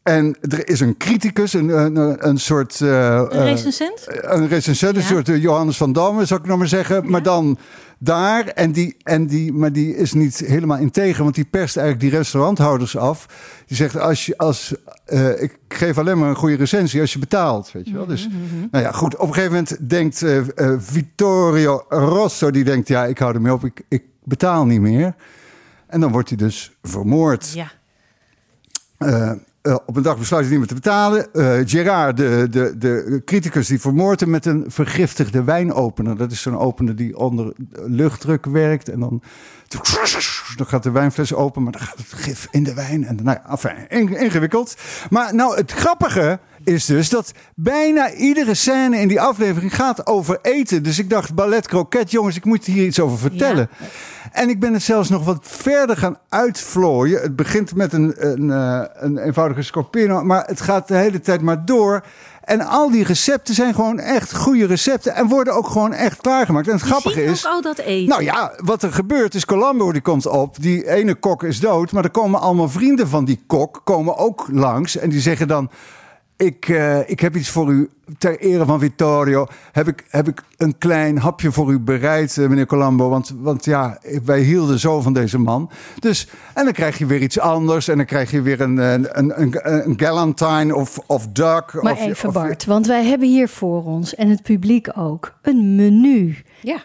[0.03, 2.81] en er is een criticus, een, een, een soort.
[2.81, 4.05] eh, Een eh, recensent?
[4.21, 7.09] een recensent, een soort eh, Johannes van Damme, zou ik nog maar zeggen.
[7.09, 7.57] Maar dan
[7.97, 12.09] daar, en die, en die, maar die is niet helemaal integer, want die perst eigenlijk
[12.09, 13.27] die restauranthouders af.
[13.67, 14.73] Die zegt, als je, als,
[15.39, 18.05] ik geef alleen maar een goede recensie als je betaalt, weet je wel.
[18.05, 18.27] Dus,
[18.71, 19.15] nou ja, goed.
[19.17, 20.41] Op een gegeven moment denkt eh,
[20.79, 25.15] Vittorio Rosso, die denkt, ja, ik hou ermee op, ik, ik betaal niet meer.
[25.87, 27.51] En dan wordt hij dus vermoord.
[27.53, 27.71] Ja.
[29.63, 31.33] Eh, op een dag besluit hij niet meer te betalen.
[31.33, 36.17] Eh Gerard, de, de, de criticus, die vermoordt hem met een vergiftigde wijnopener.
[36.17, 37.53] Dat is zo'n opener die onder
[37.85, 38.89] luchtdruk werkt.
[38.89, 39.21] En dan,
[40.55, 43.05] dan gaat de wijnfles open, maar dan gaat het gif in de wijn.
[43.05, 44.75] En, nou ja, enfin, in- ingewikkeld.
[45.09, 50.39] Maar nou, het grappige is dus dat bijna iedere scène in die aflevering gaat over
[50.41, 50.83] eten.
[50.83, 53.69] Dus ik dacht, ballet croquet, jongens, ik moet hier iets over vertellen.
[54.33, 57.21] En ik ben het zelfs nog wat verder gaan uitvlooien.
[57.21, 61.41] Het begint met een, een, eh, een eenvoudige scorpino, maar het gaat de hele tijd
[61.41, 62.03] maar door.
[62.43, 66.67] En al die recepten zijn gewoon echt goede recepten en worden ook gewoon echt klaargemaakt.
[66.67, 67.45] En het Je grappige is.
[67.47, 68.09] ook al dat eten.
[68.09, 70.61] Nou ja, wat er gebeurt is Columbo die komt op.
[70.61, 74.47] Die ene kok is dood, maar er komen allemaal vrienden van die kok komen ook
[74.51, 75.69] langs en die zeggen dan.
[76.37, 79.45] Ik, eh, ik heb iets voor u ter ere van Vittorio.
[79.71, 83.09] Heb ik, heb ik een klein hapje voor u bereid, eh, meneer Colombo.
[83.09, 85.69] Want, want ja, wij hielden zo van deze man.
[85.99, 87.87] Dus, en dan krijg je weer iets anders.
[87.87, 89.57] En dan krijg je weer een, een, een, een,
[89.89, 91.73] een galantine of, of duck.
[91.81, 95.33] Maar of, even of- Bart, want wij hebben hier voor ons, en het publiek ook,
[95.41, 96.35] een menu.
[96.61, 96.77] Ja.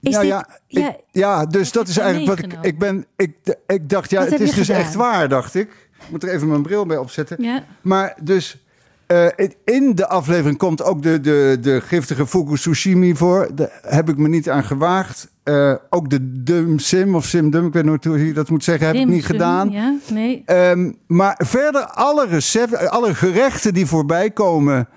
[0.00, 2.58] Is ja, dit- ja, ja, ik- ja, dus dat is eigenlijk wat ik.
[2.62, 3.32] Ik, ben, ik,
[3.66, 4.80] ik dacht, ja, Wat het is dus gedaan?
[4.82, 5.68] echt waar, dacht ik.
[6.00, 7.42] Ik moet er even mijn bril bij opzetten.
[7.42, 7.64] Ja.
[7.82, 8.65] Maar dus
[9.06, 13.48] eh, in de aflevering komt ook de, de, de giftige fugu sushimi voor.
[13.54, 15.30] Daar heb ik me niet aan gewaagd.
[15.42, 18.64] Eh, ook de dum sim of sim dum, ik weet nooit hoe je dat moet
[18.64, 19.70] zeggen, heb ik niet gedaan.
[19.70, 20.42] Ja, nee.
[20.46, 24.88] Ehm, maar verder, alle recepten, alle gerechten die voorbij komen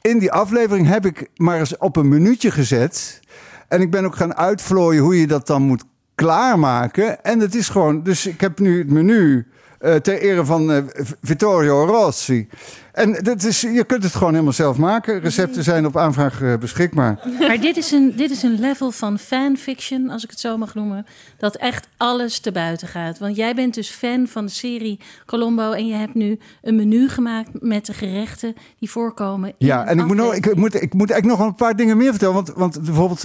[0.00, 3.20] in die aflevering heb ik maar eens op een minuutje gezet.
[3.68, 7.24] En ik ben ook gaan uitvlooien hoe je dat dan moet klaarmaken.
[7.24, 9.46] En het is gewoon, dus ik heb nu het menu
[9.78, 10.82] eh, ter ere van eh,
[11.22, 12.48] Vittorio Rossi.
[12.92, 15.20] En dat is, je kunt het gewoon helemaal zelf maken.
[15.20, 17.20] Recepten zijn op aanvraag eh, beschikbaar.
[17.38, 20.74] Maar dit is, een, dit is een level van fanfiction, als ik het zo mag
[20.74, 23.18] noemen, dat echt alles te buiten gaat.
[23.18, 27.08] Want jij bent dus fan van de serie Colombo en je hebt nu een menu
[27.08, 29.54] gemaakt met de gerechten die voorkomen.
[29.58, 32.10] Ja, en ik moet, nog, ik, moet, ik moet eigenlijk nog een paar dingen meer
[32.10, 32.34] vertellen.
[32.34, 33.24] Want, want bijvoorbeeld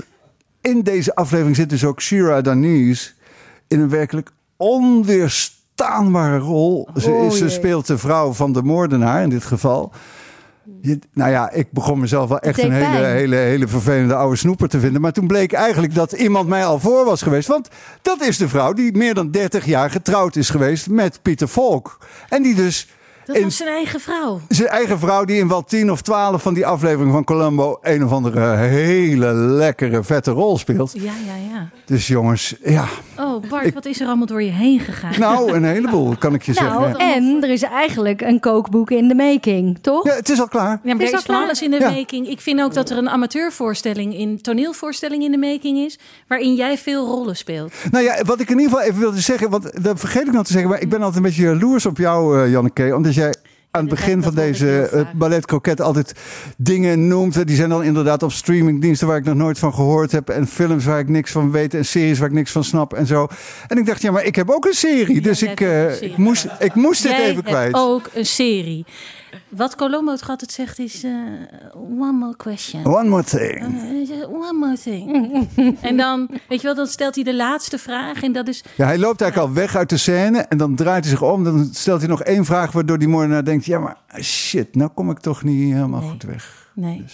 [0.62, 3.12] in deze aflevering zit dus ook Shira Danise
[3.68, 4.32] in een werkelijk
[5.76, 6.88] onweerstaanbare rol.
[6.98, 9.92] Ze, Oh, ze speelt de vrouw van de moordenaar in dit geval.
[10.82, 13.06] Je- nou ja, ik begon mezelf wel echt een hele, pijn.
[13.16, 15.02] hele, hele vervelende oude snoeper te vinden.
[15.02, 17.48] Maar toen bleek eigenlijk dat iemand mij al voor was geweest.
[17.48, 17.68] Want
[18.02, 21.98] dat is de vrouw die meer dan 30 jaar getrouwd is geweest met Pieter Volk.
[22.30, 22.88] En die dus
[23.26, 24.42] Dat in was zijn eigen vrouw.
[24.48, 28.04] zijn eigen vrouw die in wel tien of twaalf van die aflevering van Columbo een
[28.04, 30.92] of andere hele lekkere vette rol speelt.
[30.94, 31.70] Ja, ja, ja.
[31.86, 32.86] Dus jongens, ja,
[33.20, 35.12] Oh, Bart, Ik- wat is er allemaal door je heen gegaan?
[35.20, 37.14] nou een heleboel kan ik je Nou, zeggen.
[37.14, 40.06] en er is eigenlijk een kookboek in de making, toch?
[40.06, 40.80] Ja, het is al klaar.
[40.84, 41.90] Ja, maar Is er is alles in de Ja.
[41.92, 42.28] making.
[42.28, 46.78] Ik vind ook dat er een amateurvoorstelling in, toneelvoorstelling in de making is, waarin jij
[46.78, 47.74] veel rollen speelt.
[47.92, 50.46] Nou ja, wat ik in ieder geval even wilde zeggen, want dat vergeet ik nog
[50.46, 53.34] te zeggen, maar ik ben altijd een beetje jaloers op jou, eh, Janneke, omdat jij
[53.72, 56.14] aan het dat- begin dat van deze eh, ballet croquet altijd
[56.58, 57.48] dingen noemt.
[57.48, 60.30] Die zijn dan inderdaad op streamingdiensten waar ik nog nooit van gehoord heb.
[60.30, 61.74] En films waar ik niks van weet.
[61.74, 63.28] En series waar ik niks van snap en zo.
[63.68, 65.22] En ik dacht, ja, maar ik heb ook een serie.
[65.22, 66.00] Dus ik, serie.
[66.12, 67.74] ik, moest, ik moest dit even kwijt.
[67.74, 68.86] ook een serie.
[69.50, 71.04] Wat Colombo het altijd zegt is...
[71.04, 71.12] eh,
[71.76, 72.86] one more question.
[72.86, 73.62] One more thing.
[74.12, 75.48] Eh, one more thing.
[75.82, 78.24] en dan, weet je wel, dan stelt hij de laatste vraag.
[78.24, 81.04] En dat is, Ja, hij loopt eigenlijk al weg uit de scène en dan draait
[81.04, 81.44] hij zich om.
[81.44, 83.66] Dan stelt hij nog één vraag waardoor die moordenaar denkt...
[83.66, 86.10] ja, maar shit, nou kom ik toch niet helemaal Nee.
[86.10, 86.72] goed weg.
[86.76, 87.06] nee.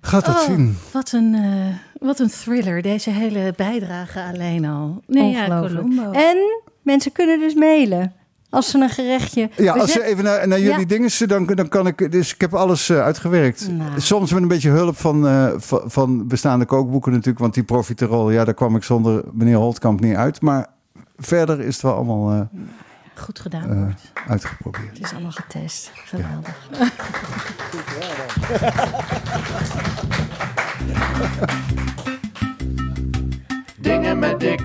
[0.00, 0.76] Gaat dat Oh, zien.
[0.92, 1.74] Wat een, eh,
[2.08, 5.02] wat een thriller, deze hele bijdrage alleen al.
[5.06, 5.74] Nee, Ongelooflijk.
[5.86, 6.10] Colombo.
[6.10, 6.36] En
[6.82, 8.12] mensen kunnen dus mailen.
[8.50, 9.50] Als ze een gerechtje...
[9.56, 10.84] Ja, als ze even naar, naar jullie Ja.
[10.86, 12.12] dingen, dan, dan kan ik...
[12.12, 13.68] Dus ik heb alles eh, uitgewerkt.
[13.70, 14.00] Nou.
[14.00, 17.38] Soms met een beetje hulp van, eh, van, van bestaande kookboeken natuurlijk.
[17.38, 20.40] Want die profiterol, ja, daar kwam ik zonder meneer Holtkamp niet uit.
[20.40, 20.66] Maar
[21.16, 22.40] verder is het wel allemaal eh,
[23.14, 24.12] Goed gedaan, Bart.
[24.28, 24.88] uitgeprobeerd.
[24.96, 25.90] Het is allemaal getest.
[26.04, 26.56] Geweldig.
[33.80, 34.60] Dingen met dik.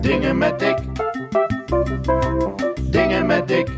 [0.00, 0.78] Dingen met dik.
[2.90, 3.68] Dingen met dik.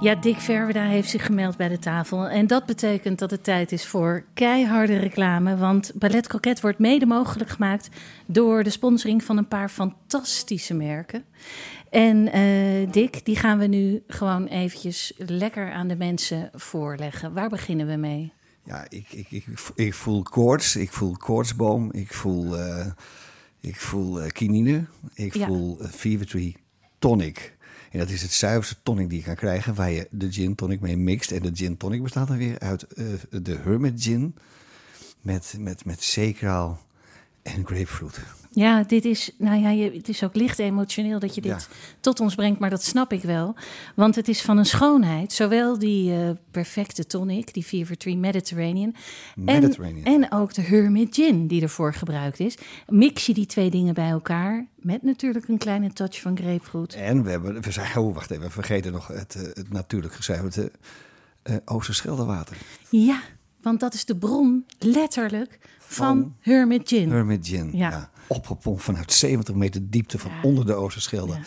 [0.00, 2.28] Ja, Dick Verweda heeft zich gemeld bij de tafel.
[2.28, 5.56] En dat betekent dat het tijd is voor keiharde reclame.
[5.56, 7.88] Want Ballet Croquet wordt mede mogelijk gemaakt
[8.26, 11.24] door de sponsoring van een paar fantastische merken.
[11.90, 17.32] En eh, Dick, die gaan we nu gewoon eventjes lekker aan de mensen voorleggen.
[17.32, 18.32] Waar beginnen we mee?
[18.64, 22.86] Ja, ik, ik, ik, ik voel koorts, ik voel koortsboom, ik voel, eh
[23.60, 25.46] ik voel eh, kinine, ik Ja.
[25.46, 26.56] voel uh, Fever Tree
[26.98, 27.55] tonic.
[27.90, 30.80] En dat is het zuiverste tonic die je kan krijgen, waar je de gin tonic
[30.80, 31.30] mee mixt.
[31.30, 34.34] En de gin tonic bestaat dan weer uit eh, de Hermit gin
[35.20, 36.80] met, met, met zeekraal
[37.42, 38.20] en grapefruit.
[38.56, 41.76] Ja, dit is, nou ja, je, het is ook licht emotioneel dat je dit Ja.
[42.00, 43.54] tot ons brengt, maar dat snap ik wel.
[43.94, 48.94] Want het is van een schoonheid, zowel die eh, perfecte tonic, die Fever Tree Mediterranean,
[49.34, 50.04] Mediterranean.
[50.04, 52.58] En, en ook de Hermit Gin die ervoor gebruikt is.
[52.88, 56.94] Mix je die twee dingen bij elkaar, met natuurlijk een kleine touch van grapefruit.
[56.94, 60.14] En we hebben, we zijn, oh, wacht even, we vergeten nog het, eh, het natuurlijk
[60.14, 60.70] gezuiverde
[61.50, 62.56] uh, Oosterscheldewater.
[62.90, 63.20] Ja,
[63.62, 67.10] want dat is de bron, letterlijk, van, Van Hermit Gin.
[67.10, 67.90] Hermit Gin, Ja.
[67.90, 68.10] ja.
[68.26, 71.32] Opgepompt vanuit 70 meter diepte van onder de Oosterschelde.
[71.32, 71.40] Ja.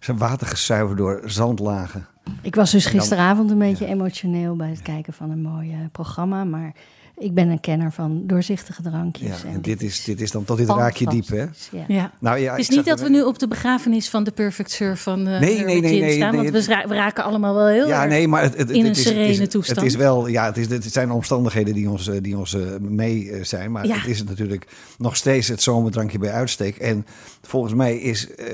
[0.00, 2.06] Zijn water gezuiverd door zandlagen.
[2.42, 6.44] Ik was dus gisteravond een beetje emotioneel bij het kijken van een mooi eh, programma.
[6.44, 6.74] Maar
[7.18, 9.42] ik ben een kenner van doorzichtige drankjes.
[9.42, 11.36] Ja, en dit is, dit is dan tot dit raakje diep, hè?
[11.38, 11.84] fantastisch, Ja.
[11.88, 12.12] Ja.
[12.18, 15.02] Nou ja, Het is niet dat we nu op de begrafenis van de Perfect Surf
[15.02, 16.34] van eh Nee, nee, nee, nee, staan.
[16.34, 18.70] nee, want we, ra- we raken allemaal wel heel Ja, erg nee, maar het, het,
[18.70, 19.78] in een het is, het serene is, toestand.
[19.80, 22.60] Het is wel, ja, het, is, het zijn omstandigheden die ons, eh, die ons eh,
[22.80, 23.72] mee zijn.
[23.72, 23.96] Maar Ja.
[23.96, 24.66] het is natuurlijk
[24.98, 26.76] nog steeds het zomerdrankje bij uitstek.
[26.76, 27.06] En
[27.42, 28.46] volgens mij is eh,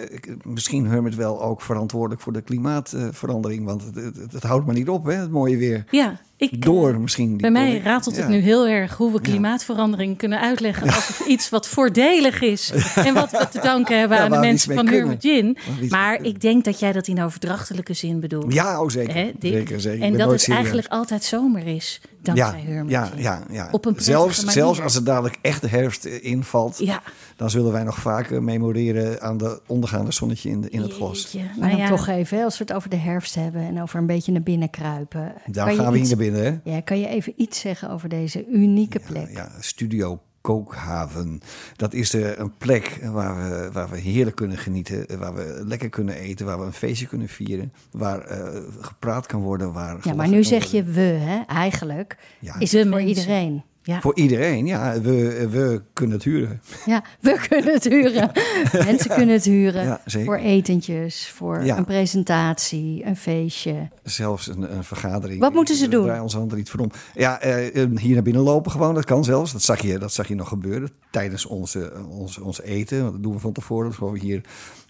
[0.43, 3.65] misschien Hermit wel ook verantwoordelijk voor de klimaatverandering.
[3.65, 5.85] want het, het, het houdt maar niet op, hè, het mooie weer.
[5.91, 7.29] Ja, ik, eh, Door misschien.
[7.29, 7.85] die Bij mij tonic.
[7.85, 8.31] ratelt het Ja.
[8.31, 12.73] nu heel erg hoe we klimaatverandering kunnen uitleggen als iets wat voordelig is.
[13.07, 15.55] En wat we te danken hebben aan de mensen van mee
[15.89, 18.53] Maar ik denk dat jij dat in overdrachtelijke zin bedoelt.
[18.53, 19.15] Ja, oh, zeker.
[19.15, 20.03] Hè, zeker, zeker.
[20.03, 22.01] En dat het eigenlijk altijd zomer is.
[22.23, 23.65] Dankzij ja, ja, ja, ja.
[23.71, 24.53] Op een prettige zelfs, manier.
[24.53, 27.03] zelfs als het dadelijk echt de herfst eh, invalt, Ja,
[27.37, 31.35] dan zullen wij nog vaker memoreren aan de ondergaande zonnetje in, de, in het bos.
[31.35, 33.99] Maar Nou dan ja, toch even, als we het over de herfst hebben en over
[33.99, 35.33] een beetje naar binnen kruipen.
[35.47, 36.71] Daar gaan we hier iets- naar binnen, hè?
[36.73, 39.31] Ja, kan je even iets zeggen over deze unieke plek?
[39.33, 41.41] Ja, Studio Kookhaven.
[41.77, 45.89] Dat is de, een plek waar we, waar we heerlijk kunnen genieten, waar we lekker
[45.89, 50.15] kunnen eten, waar we een feestje kunnen vieren, waar eh, gepraat kan worden, waar Ja,
[50.15, 51.41] maar nu zeg je we, hè?
[51.47, 52.59] Eigenlijk Ja.
[52.59, 53.63] is het voor iedereen.
[53.83, 54.01] Ja.
[54.01, 55.01] Voor iedereen, ja.
[55.01, 56.61] We, we kunnen het huren.
[56.87, 58.31] Ja, we kunnen het huren.
[58.73, 61.77] Mensen kunnen het huren Ja, voor etentjes, voor Ja.
[61.79, 63.89] een presentatie, een feestje.
[64.03, 65.41] Zelfs een, een vergadering.
[65.41, 66.05] Wat moeten ze doen?
[66.05, 66.91] draai onze handen niet voor om.
[67.15, 68.95] Ja, eh, hier naar binnen lopen gewoon.
[68.95, 69.53] Dat kan zelfs.
[69.53, 73.01] Dat zag je, dat zag je nog gebeuren tijdens onze, ons, ons eten.
[73.01, 73.85] Want dat doen we van tevoren.
[73.85, 74.41] Dat we gewoon hier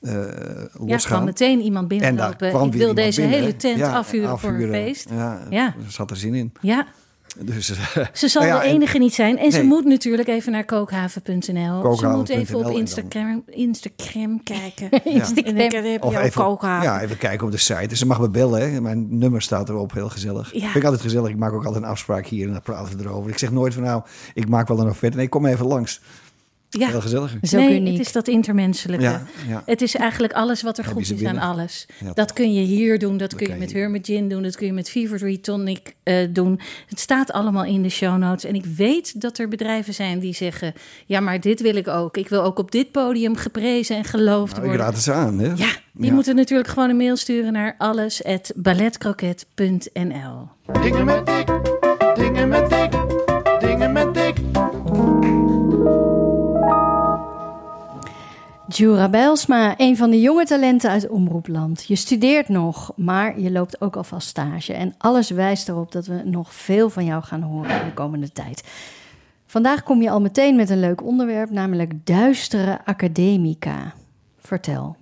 [0.01, 1.24] eh Ja, er kwam losgaan.
[1.24, 2.64] meteen iemand binnenlopen.
[2.66, 3.38] Ik wil deze binnen.
[3.38, 5.09] hele tent Ja, afhuren, voor een feest.
[5.11, 5.74] Ja, Ja.
[5.88, 6.53] zat er zin in.
[6.61, 6.86] Ja,
[7.39, 7.66] Dus,
[8.12, 9.39] ze zal Nou ja, de en- enige niet zijn.
[9.39, 11.97] En ze moet natuurlijk even naar kookhaven.nl.
[11.97, 14.89] Ze moet even op Instagram, Instagram kijken.
[15.05, 15.57] Instagram.
[15.57, 16.89] En dan heb Of je ook even, kookhaven.
[16.89, 17.87] ja, even kijken op de site.
[17.87, 18.72] Dus ze mag me bellen.
[18.72, 18.81] Hè.
[18.81, 19.93] Mijn nummer staat erop.
[19.93, 20.53] Heel gezellig.
[20.53, 20.61] Ja.
[20.61, 21.31] Vind ik altijd gezellig.
[21.31, 23.31] Ik maak ook altijd een afspraak hier en dan praten we erover.
[23.31, 24.03] Ik zeg nooit van nou,
[24.35, 25.16] ik maak wel een offerte.
[25.16, 26.01] Nee, kom even langs.
[26.79, 26.89] Ja.
[26.89, 27.37] Heel gezellig.
[27.43, 27.97] Zo nee, uniek.
[27.99, 29.05] het is dat intermenselijke.
[29.05, 29.62] Ja, ja.
[29.66, 31.87] Het is eigenlijk alles wat er goed is aan alles.
[32.05, 34.66] Ja, dat kun je hier doen, dat kun je met Hermit Gin doen, dat kun
[34.66, 36.61] je met Fever Tree Tonic eh, doen.
[36.89, 38.45] Het staat allemaal in de show notes.
[38.45, 40.73] En ik weet dat er bedrijven zijn die zeggen...
[41.07, 42.16] ja, maar dit wil ik ook.
[42.16, 44.85] Ik wil ook op dit podium geprezen en geloofd Nou, ik worden.
[44.87, 45.39] raad het ze aan.
[45.39, 45.47] Hè?
[45.47, 45.55] Ja,
[45.93, 46.12] die Ja.
[46.12, 50.49] moeten natuurlijk gewoon een mail sturen naar alles@balletcroquet.nl.
[50.83, 51.47] Dingen met dik,
[52.14, 52.80] dingen met dik,
[58.81, 61.85] Jura Bijlsma, een van de jonge talenten uit Omroepland.
[61.87, 64.72] Je studeert nog, maar je loopt ook alvast stage.
[64.72, 68.33] En alles wijst erop dat we nog veel van jou gaan horen in de komende
[68.33, 68.64] tijd.
[69.47, 73.93] Vandaag kom je al meteen met een leuk onderwerp, namelijk duistere academica.
[74.39, 74.97] Vertel.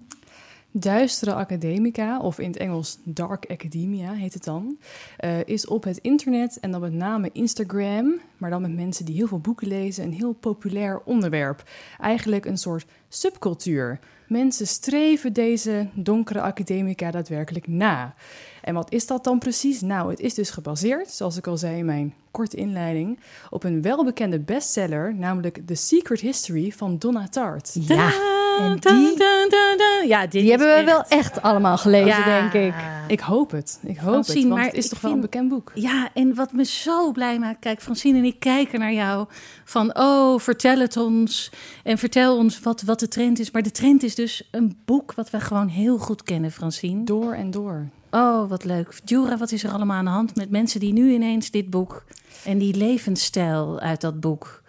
[0.81, 4.79] Duistere Academica, of in het Engels Dark Academia heet het dan,
[5.17, 9.15] eh, is op het internet en dan met name Instagram, maar dan met mensen die
[9.15, 11.63] heel veel boeken lezen, een heel populair onderwerp.
[12.01, 13.99] Eigenlijk een soort subcultuur.
[14.29, 18.15] Mensen streven deze donkere academica daadwerkelijk na.
[18.63, 19.81] En wat is dat dan precies?
[19.81, 23.21] Nou, het is dus gebaseerd, zoals ik al zei in mijn korte inleiding,
[23.51, 27.77] op een welbekende bestseller, namelijk The Secret History van Donna Tartt.
[27.81, 30.09] Ja, en Dun, die, dun, dun, dun.
[30.09, 32.25] Ja, dit die hebben we echt- wel echt allemaal gelezen, Ja.
[32.51, 32.75] denk ik.
[33.09, 33.79] Ik hoop het.
[33.83, 34.45] Ik hoop Francine, het.
[34.49, 35.71] Want maar het is toch wel een bekend boek.
[35.75, 39.27] Ja, en wat me zo blij maakt, kijk, Francine en ik kijken naar jou
[39.65, 41.51] van, oh, vertel het ons
[41.85, 43.51] en vertel ons wat, wat de trend is.
[43.51, 47.05] Maar de trend is dus een boek wat we gewoon heel goed kennen, Francine.
[47.05, 47.89] Door en door.
[48.11, 49.01] Oh, wat leuk.
[49.05, 52.05] Jura, wat is er allemaal aan de hand met mensen die nu ineens dit boek
[52.45, 54.63] en die levensstijl uit dat boek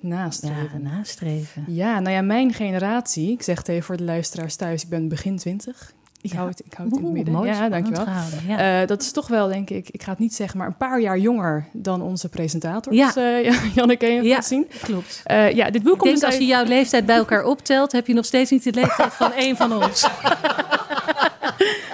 [0.00, 0.82] Nastreven.
[0.82, 1.64] ja, nastreven?
[1.66, 5.08] Ja, nou ja, mijn generatie, ik zeg het even voor de luisteraars thuis, ik ben
[5.08, 5.92] begin twintig.
[6.20, 6.36] Ik Ja.
[6.36, 7.44] hou het, ik hou het in het midden.
[7.44, 8.04] ja, dankjewel.
[8.46, 8.80] Ja.
[8.80, 11.00] Eh, dat is toch wel, denk ik, ik ga het niet zeggen, maar een paar
[11.00, 13.14] jaar jonger dan onze presentators, Ja.
[13.16, 14.30] eh, Janneke en Ja.
[14.32, 14.66] Francine.
[14.82, 15.20] Klopt.
[15.24, 17.92] Eh, ja, dit boek Ik komt denk dus als je jouw leeftijd bij elkaar optelt,
[17.92, 20.08] heb je nog steeds niet de leeftijd van één van ons.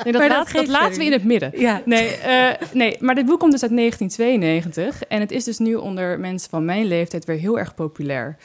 [0.05, 1.51] Nee, dat, laat- dat laten we in het midden.
[1.57, 1.83] Ja.
[1.85, 5.03] Nee, eh, nee, maar dit boek komt dus uit 1992.
[5.09, 8.37] En het is dus nu onder mensen van mijn leeftijd weer heel erg populair.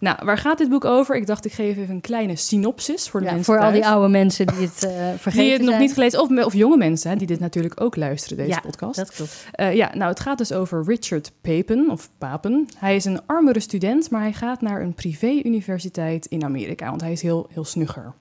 [0.00, 1.16] Nou, waar gaat dit boek over?
[1.16, 3.86] Ik dacht, ik geef even een kleine synopsis voor de Ja, mensen voor al die
[3.86, 7.10] oude mensen die het eh vergeten Die het nog niet gelezen, of, of jonge mensen
[7.10, 8.96] hè, die dit natuurlijk ook luisteren, deze ja, podcast.
[8.96, 9.46] dat klopt.
[9.52, 12.68] Eh, ja, nou, het gaat dus over Richard Papen, of Papen.
[12.76, 17.12] Hij is een armere student, maar hij gaat naar een privé-universiteit in Amerika, want hij
[17.12, 18.12] is heel, heel snugger.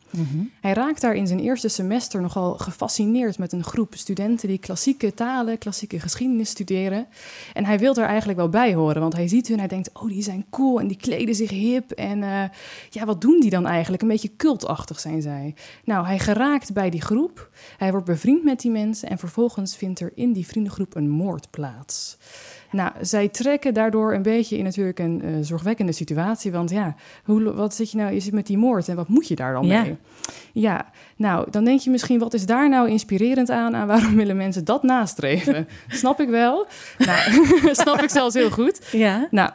[0.62, 5.14] Hij raakt daar in zijn eerste semester nogal gefascineerd met een groep studenten die klassieke
[5.14, 7.08] talen, klassieke geschiedenis studeren.
[7.54, 9.90] En hij wil er eigenlijk wel bij horen, want hij ziet hun en hij denkt,
[9.94, 11.92] oh, die zijn cool en die kleden zich hip.
[11.92, 12.44] En eh,
[12.90, 14.02] ja, wat doen die dan eigenlijk?
[14.02, 15.56] Een beetje cultachtig zijn zij.
[15.84, 20.00] Nou, hij geraakt bij die groep, hij wordt bevriend met die mensen en vervolgens vindt
[20.00, 22.18] er in die vriendengroep een moord plaats.
[22.72, 26.52] Nou, zij trekken daardoor een beetje in natuurlijk een eh, zorgwekkende situatie.
[26.52, 28.14] Want ja, hoe, wat zit je nou?
[28.14, 29.82] Je zit met die moord en wat moet je daar dan Ja.
[29.82, 29.96] mee?
[30.54, 33.76] Ja, nou, dan denk je misschien, wat is daar nou inspirerend aan?
[33.76, 35.68] Aan waarom willen mensen dat nastreven?
[35.88, 36.68] Snap ik wel.
[36.98, 37.20] Nou,
[37.72, 38.88] snap ik zelfs heel goed.
[38.92, 39.28] Ja.
[39.32, 39.50] Nou,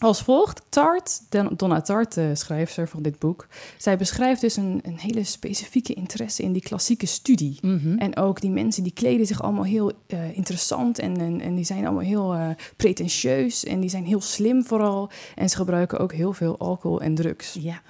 [0.00, 0.62] als volgt.
[0.68, 3.46] Tart, Don- Donna Tart, de schrijfster van dit boek.
[3.78, 7.58] Zij beschrijft dus een, een hele specifieke interesse in die klassieke studie.
[7.62, 7.98] Mhm.
[7.98, 11.64] En ook die mensen die kleden zich allemaal heel eh, interessant en, en, en die
[11.64, 15.10] zijn allemaal heel eh, pretentieus en die zijn heel slim vooral.
[15.34, 17.56] En ze gebruiken ook heel veel alcohol en drugs.
[17.60, 17.80] Ja.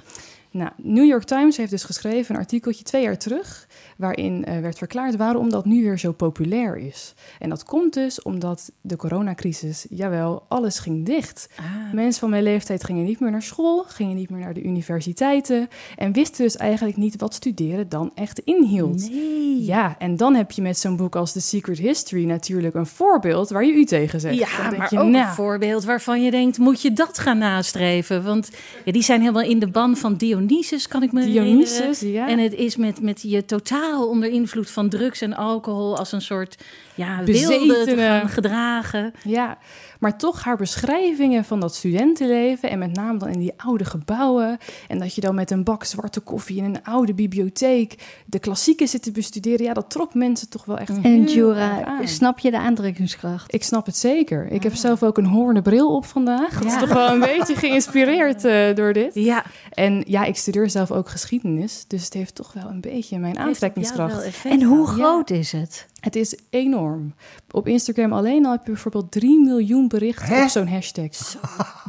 [0.53, 4.79] Nou, New York Times heeft dus geschreven een artikeltje twee jaar terug, waarin eh, werd
[4.79, 7.15] verklaard waarom dat nu weer zo populair is.
[7.39, 11.49] En dat komt dus omdat de coronacrisis, jawel, alles ging dicht.
[11.93, 15.69] Mensen van mijn leeftijd gingen niet meer naar school, gingen niet meer naar de universiteiten
[15.97, 19.11] en wisten dus eigenlijk niet wat studeren dan echt inhield.
[19.11, 19.65] Nee.
[19.65, 23.51] Ja, en dan heb je met zo'n boek als The Secret History natuurlijk een voorbeeld
[23.51, 24.39] waar je u tegen zegt.
[24.39, 28.25] Ja, maar je, ook nou, een voorbeeld waarvan je denkt, moet je dat gaan nastreven?
[28.25, 28.51] Want
[28.85, 30.17] ja, die zijn helemaal in de ban van
[30.47, 32.11] Dionysus, kan ik me Dionysus, herinneren.
[32.11, 32.29] ja.
[32.29, 36.21] En het is met, met je totaal onder invloed van drugs en alcohol als een
[36.21, 36.65] soort
[36.95, 39.13] ja, wilde te gaan gedragen.
[39.25, 39.59] Ja,
[40.01, 44.59] maar toch haar beschrijvingen van dat studentenleven en met name dan in die oude gebouwen
[44.89, 48.89] en dat je dan met een bak zwarte koffie in een oude bibliotheek de klassieken
[48.89, 52.09] zit te bestuderen, ja, dat trok mensen toch wel echt heel En Jura, aan.
[52.09, 53.55] snap je de aantrekkingskracht?
[53.55, 54.47] Ik snap het zeker.
[54.51, 56.59] Ik heb zelf ook een hoornen bril op vandaag.
[56.59, 59.15] Dat is toch wel een beetje geïnspireerd eh, door dit.
[59.15, 63.19] Ja, En ja, ik studeer zelf ook geschiedenis, dus het heeft toch wel een beetje
[63.19, 64.45] mijn aantrekkingskracht.
[64.45, 65.89] En hoe groot is het?
[66.01, 67.15] Het is enorm.
[67.53, 71.09] Op Instagram alleen al heb je bijvoorbeeld 3 miljoen berichten op zo'n hashtag.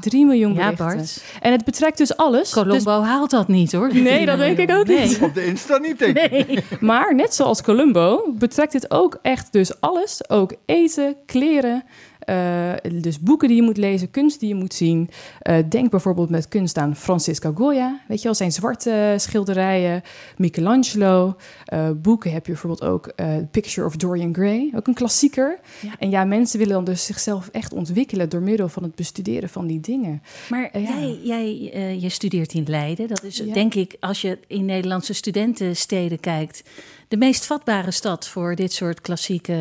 [0.02, 0.86] 3 miljoen Ja, berichten.
[0.98, 1.24] Bart.
[1.42, 2.52] En het betrekt dus alles.
[2.54, 3.90] Colombo haalt dat niet hoor.
[3.90, 5.08] Dus- Nee, dat denk ik ook Nee.
[5.08, 5.20] niet.
[5.22, 6.32] Op de Insta niet, denk ik.
[6.48, 6.64] Nee.
[6.80, 10.30] Maar net zoals Columbo betrekt dit ook echt dus alles.
[10.30, 11.84] Ook eten, kleren,
[12.26, 15.10] eh, dus boeken die je moet lezen, kunst die je moet zien.
[15.40, 18.02] Eh, denk bijvoorbeeld met kunst aan Francisco Goya.
[18.08, 20.02] Weet je wel, zijn zwarte schilderijen.
[20.38, 21.36] Michelangelo.
[21.66, 23.14] Eh, boeken heb je bijvoorbeeld ook
[23.52, 24.72] Picture of Dorian Gray.
[24.76, 25.60] Ook een klassieker.
[25.82, 25.90] Ja.
[26.00, 28.30] En ja, mensen willen dan dus zichzelf echt ontwikkelen...
[28.30, 30.22] door middel van het bestuderen van die dingen.
[30.50, 30.88] Maar Ja.
[30.90, 31.56] jij, jij
[32.00, 33.08] je studeert in Leiden.
[33.08, 33.54] Dat is Ja.
[33.54, 36.64] denk ik, als je in Nederlandse studentensteden kijkt,
[37.12, 39.54] de meest vatbare stad voor dit soort klassieke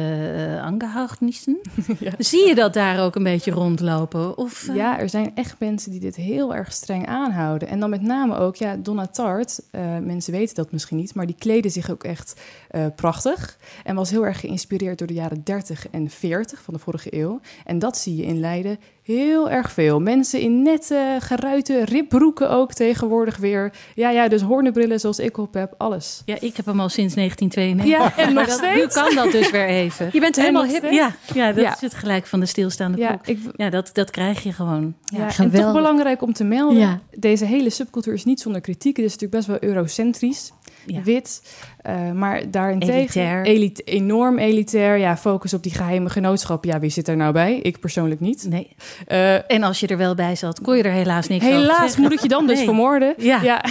[0.62, 1.60] uh.
[2.18, 4.38] Zie je dat daar ook een beetje rondlopen?
[4.38, 7.68] Of, eh, Ja, er zijn echt mensen die dit heel erg streng aanhouden.
[7.68, 11.26] En dan met name ook, ja, Donna Tartt, eh, mensen weten dat misschien niet, maar
[11.26, 12.40] die kleden zich ook echt
[12.96, 13.58] prachtig.
[13.84, 17.40] En was heel erg geïnspireerd door de jaren 30 en 40 van de vorige eeuw.
[17.64, 18.78] En dat zie je in Leiden
[19.16, 20.00] heel erg veel.
[20.00, 23.72] Mensen in nette, geruite ribbroeken ook tegenwoordig weer.
[23.94, 26.22] Ja, ja, dus hoornenbrillen zoals ik op heb, alles.
[26.24, 28.16] Ja, ik heb hem al sinds 1992.
[28.16, 28.94] Ja, en nog dat- steeds.
[28.96, 30.08] Nu kan dat dus weer even.
[30.12, 30.76] Je bent En helemaal hip.
[30.76, 30.94] steeds.
[30.96, 31.74] Ja, ja dat Ja.
[31.74, 34.94] is het gelijk van de stilstaande Ja, ik, Ja, dat, dat krijg je gewoon.
[35.04, 35.60] Ja, en geweldig.
[35.60, 36.78] toch belangrijk om te melden.
[36.78, 37.00] Ja.
[37.18, 38.96] Deze hele subcultuur is niet zonder kritiek.
[38.96, 40.52] Het is natuurlijk best wel eurocentrisch,
[40.86, 41.02] Ja.
[41.02, 41.42] wit.
[41.80, 42.94] eh, maar daarentegen...
[42.94, 43.44] Elitair.
[43.44, 44.96] Elit- enorm elitair.
[44.98, 46.64] Ja, focus op die geheime genootschap.
[46.64, 47.56] Ja, wie zit er nou bij?
[47.56, 48.46] Ik persoonlijk niet.
[48.48, 48.76] Nee.
[49.06, 51.96] Eh, En als je er wel bij zat, kon je er helaas niks over helaas
[51.96, 52.64] moet ik je dan dus Nee.
[52.64, 53.14] vermoorden.
[53.18, 53.40] Ja.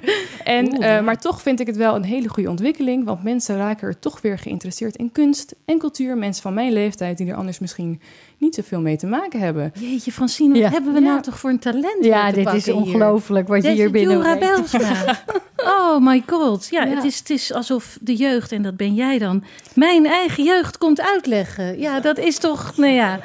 [0.44, 1.00] en, Oeh, eh, ja.
[1.00, 3.04] Maar toch vind ik het wel een hele goede ontwikkeling.
[3.04, 6.16] Want mensen raken er toch weer geïnteresseerd in kunst en cultuur.
[6.16, 8.00] Mensen van mijn leeftijd die er anders misschien
[8.38, 9.72] niet zoveel mee te maken hebben.
[9.78, 10.70] Jeetje, Francine, wat Ja.
[10.70, 11.06] hebben we Ja.
[11.06, 14.38] nou toch voor een talent Ja, hier te dit is ongelooflijk wat je hier binnen.
[14.38, 14.92] Belsma.
[15.64, 16.68] Oh my god.
[16.70, 16.94] Ja, Ja.
[16.94, 20.78] Het, is, het is alsof de jeugd, en dat ben jij dan, mijn eigen jeugd
[20.78, 21.78] komt uitleggen.
[21.78, 23.20] Ja, dat is toch, nou ja,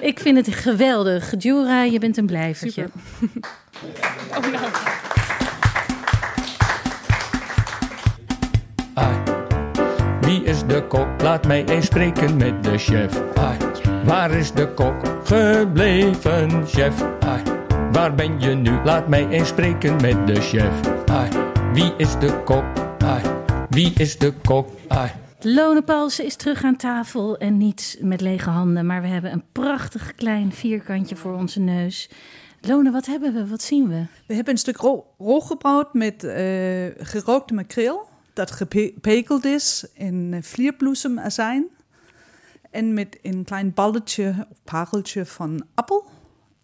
[0.00, 1.34] ik vind het geweldig.
[1.38, 2.88] Jura, je bent een blijvertje.
[8.94, 9.16] Ai.
[10.20, 11.06] Wie is de kok?
[11.22, 13.20] Laat mij eens spreken met de chef.
[13.34, 13.56] Ai.
[14.08, 14.94] Waar is de kok
[15.24, 17.02] gebleven, chef?
[17.20, 17.42] Ai.
[17.92, 18.70] Waar ben je nu?
[18.84, 20.80] Laat mij eens spreken met de chef.
[21.06, 21.30] Ai.
[21.72, 22.64] Wie is de kok?
[22.98, 23.22] Ai.
[23.70, 24.68] Wie is de kok?
[24.88, 25.10] Ai.
[25.40, 29.44] Lone Paulsen is terug aan tafel en niet met lege handen, maar we hebben een
[29.52, 32.10] prachtig klein vierkantje voor onze neus.
[32.60, 33.46] Lone, wat hebben we?
[33.46, 34.04] Wat zien we?
[34.26, 35.06] We hebben een stuk ro
[35.92, 38.08] met eh, gerookte makreel.
[38.32, 41.66] Dat gepekeld is in vlierbloesemazijn.
[42.70, 46.04] En met een klein balletje of pareltje van appel.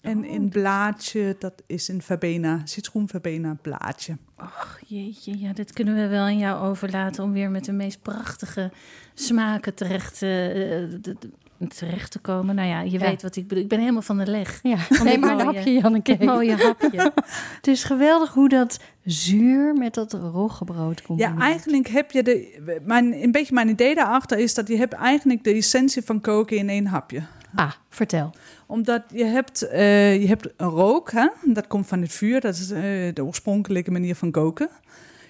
[0.01, 4.17] En een blaadje, dat is een verbena, citroenverbena blaadje.
[4.37, 8.03] Ach, jeetje, ja, dit kunnen we wel aan jou overlaten om weer met de meest
[8.03, 8.73] prachtige
[9.15, 11.27] smaken terecht, d-
[11.69, 12.55] terecht te komen.
[12.55, 12.99] Nou ja, je Ja.
[12.99, 13.63] weet wat ik bedoel.
[13.63, 14.61] Ik ben helemaal van de leg.
[14.63, 16.17] Ja, Van nee, maar een mooie- hapje, Janneke.
[16.21, 17.13] Mooie hapje.
[17.57, 21.19] Het is geweldig hoe dat zuur met dat roggebrood komt.
[21.21, 22.59] Ja, eigenlijk heb je de.
[22.85, 26.57] Mijn, een beetje mijn idee daarachter is dat je hebt eigenlijk de essentie van koken
[26.57, 27.23] in één hapje.
[27.55, 28.31] Ah, vertel.
[28.67, 31.29] Omdat je hebt, eh, je hebt een rook, hè?
[31.45, 32.81] dat komt van het vuur, dat is eh,
[33.15, 34.69] de oorspronkelijke manier van koken.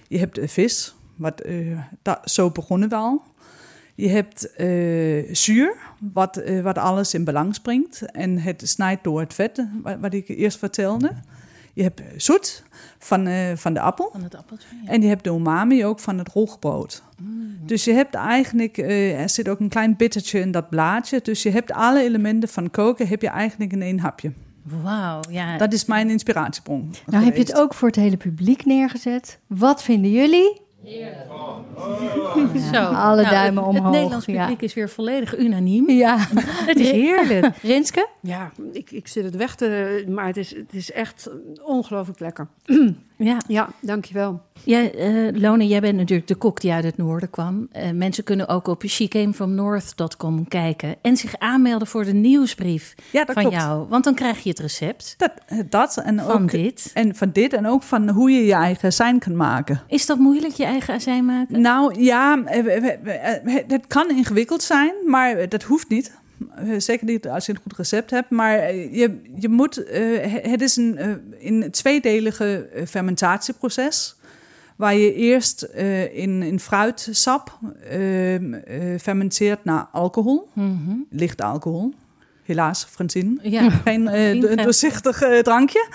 [0.09, 3.22] Je hebt eh, vis, wat, eh, dat, zo begonnen we al.
[3.95, 5.76] Je hebt eh, zuur,
[6.12, 10.14] wat, eh, wat alles in balans brengt en het snijdt door het vet, wat, wat
[10.14, 11.12] ik eerst vertelde.
[11.74, 12.62] Je hebt zoet
[12.99, 14.09] van, eh, van de appel.
[14.12, 14.68] Van het appeltje.
[14.84, 14.90] ja.
[14.90, 17.03] En je hebt de umami ook van het rolgebrood.
[17.61, 21.20] Dus je hebt eigenlijk, eh, er zit ook een klein bittertje in dat blaadje.
[21.22, 24.32] Dus je hebt alle elementen van koken, heb je eigenlijk in één hapje.
[24.62, 25.59] Wauw, ja.
[25.59, 26.95] Dat is mijn inspiratiebron.
[27.07, 29.38] Nou heb je het ook voor het hele publiek neergezet.
[29.47, 30.61] Wat vinden jullie?
[32.72, 32.78] Zo.
[32.78, 34.41] alle Nou, duimen het, omhoog, Het Nederlands ja.
[34.41, 35.91] publiek is weer volledig unaniem.
[35.91, 36.16] Ja.
[36.70, 37.57] Het is heerlijk.
[37.62, 38.09] Rinske?
[38.20, 40.05] Ja, ik, ik zit het weg te...
[40.09, 41.30] Maar het is, het is echt
[41.62, 42.49] ongelooflijk lekker.
[43.17, 44.41] Ja, Ja, dankjewel.
[44.65, 47.69] ja eh, Lone, jij bent natuurlijk de kok die uit het noorden kwam.
[47.73, 53.35] Eh, mensen kunnen ook op shecamefromnorth.com kijken en zich aanmelden voor de nieuwsbrief Ja, dat
[53.35, 53.59] van klopt.
[53.59, 53.87] jou.
[53.89, 55.33] Want dan krijg je het recept Dat,
[55.71, 56.91] dat en van ook dit.
[56.95, 59.83] En van dit en ook van hoe je je eigen zijn kan maken.
[59.87, 61.61] Is dat moeilijk, je eigen azijn maken?
[61.61, 62.89] Nou ja, eh,
[63.45, 66.12] eh, het kan ingewikkeld zijn, maar dat hoeft niet.
[66.57, 68.30] Eh, Zeker niet als je een goed recept hebt.
[68.30, 70.03] Maar eh, je, je moet, eh,
[70.51, 70.99] het is een
[71.39, 74.16] in tweedelige fermentatieproces.
[74.76, 75.62] Waar je eerst
[76.12, 77.59] in, in fruitsap
[77.89, 80.97] eh, eh, fermenteert naar alcohol, Mhm.
[81.11, 81.93] licht alcohol.
[82.45, 83.39] Helaas, Francine.
[83.43, 83.70] Ja.
[83.85, 84.05] Geen
[84.57, 85.89] doorzichtig drankje.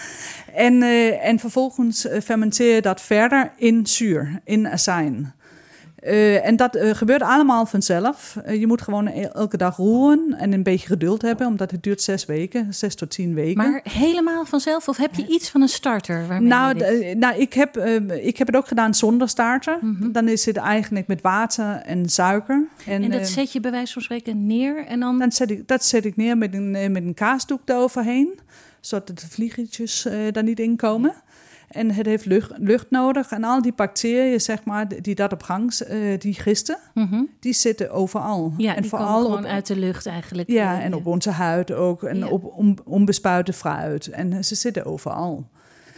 [0.53, 0.81] En,
[1.21, 5.33] en vervolgens fermenteer je dat verder in zuur, in azijn.
[6.01, 8.37] Eh, en dat eh, gebeurt allemaal vanzelf.
[8.43, 11.83] Eh, je moet gewoon e- elke dag roeren en een beetje geduld hebben, omdat het
[11.83, 13.57] duurt zes weken, zes tot tien weken.
[13.57, 14.87] Maar helemaal vanzelf?
[14.87, 16.27] Of heb je iets van een starter?
[16.27, 17.77] Waarmee nou, dit- nou ik, heb,
[18.21, 19.77] ik heb het ook gedaan zonder starter.
[19.81, 20.11] Mhm.
[20.11, 22.67] Dan is het eigenlijk met water en suiker.
[22.85, 25.19] En, en dat zet je bij wijze van spreken neer en dan...
[25.19, 28.39] dan zet ik, dat zet ik neer met een, met een kaasdoek eroverheen.
[28.79, 31.13] Zodat de vliegertjes eh daar niet in komen.
[31.69, 33.31] En het heeft lucht, lucht nodig.
[33.31, 37.21] En al die bacteriën, zeg maar, die dat op gang, eh, die gisten, Mhm.
[37.39, 38.53] die zitten overal.
[38.57, 40.49] Ja, en die komen gewoon uit de lucht eigenlijk.
[40.49, 42.03] Ja, Eh, en op onze huid ook.
[42.03, 42.27] En Ja.
[42.27, 44.07] op on, onbespuite fruit.
[44.07, 45.47] En ze zitten overal.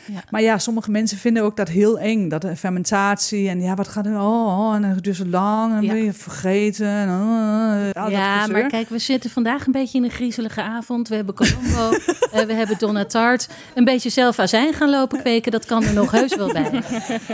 [0.05, 0.23] Ja.
[0.29, 2.29] Maar ja, sommige mensen vinden ook dat heel eng.
[2.29, 4.15] Dat de fermentatie en ja, wat gaat er...
[4.19, 5.91] Oh, oh, en het duurt zo lang en dan Ja.
[5.93, 6.87] ben je vergeten.
[6.87, 11.07] En, oh, dat Ja, maar kijk, we zitten vandaag een beetje in een griezelige avond.
[11.07, 11.89] We hebben Colombo,
[12.31, 13.49] eh, we hebben Donna Tart.
[13.73, 16.69] Een beetje zelf azijn gaan lopen kweken, dat kan er nog heus wel bij.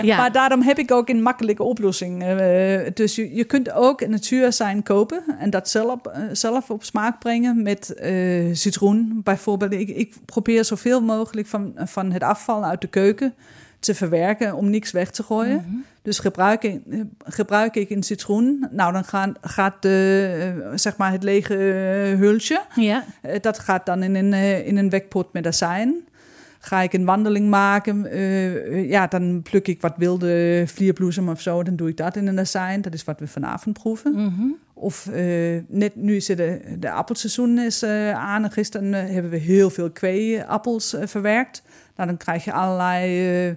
[0.02, 2.24] Ja, Maar daarom heb ik ook een makkelijke oplossing.
[2.24, 6.84] Eh, dus je, je kunt ook een natuurzijn kopen en dat zelf, eh, zelf op
[6.84, 9.72] smaak brengen met eh, citroen bijvoorbeeld.
[9.74, 13.34] Ik, ik probeer zoveel mogelijk van, van het afval uit de keuken
[13.80, 15.66] te verwerken om niks weg te gooien.
[15.68, 15.78] Mhm.
[16.08, 16.82] Dus gebruik ik,
[17.26, 18.68] gebruik ik een citroen.
[18.72, 23.04] Nou, dan gaan, gaat de, eh, zeg maar het lege eh, hulsje ja.
[23.22, 24.34] eh, dat gaat dan in een,
[24.66, 25.96] in een wekpot met azijn.
[26.60, 28.18] Ga ik een wandeling maken,
[28.88, 31.64] ja, dan pluk ik wat wilde vlierbloesem of zo.
[31.64, 32.82] Dan doe ik dat in een azijn.
[32.82, 34.12] Dat is wat we vanavond proeven.
[34.12, 34.48] Mhm.
[34.74, 35.10] Of
[35.68, 37.84] net nu is het de, de appelseizoen is,
[38.14, 38.44] aan.
[38.44, 41.62] En gisteren hebben we heel veel kweeappels verwerkt.
[41.98, 43.56] Nou, dan krijg je allerlei eh,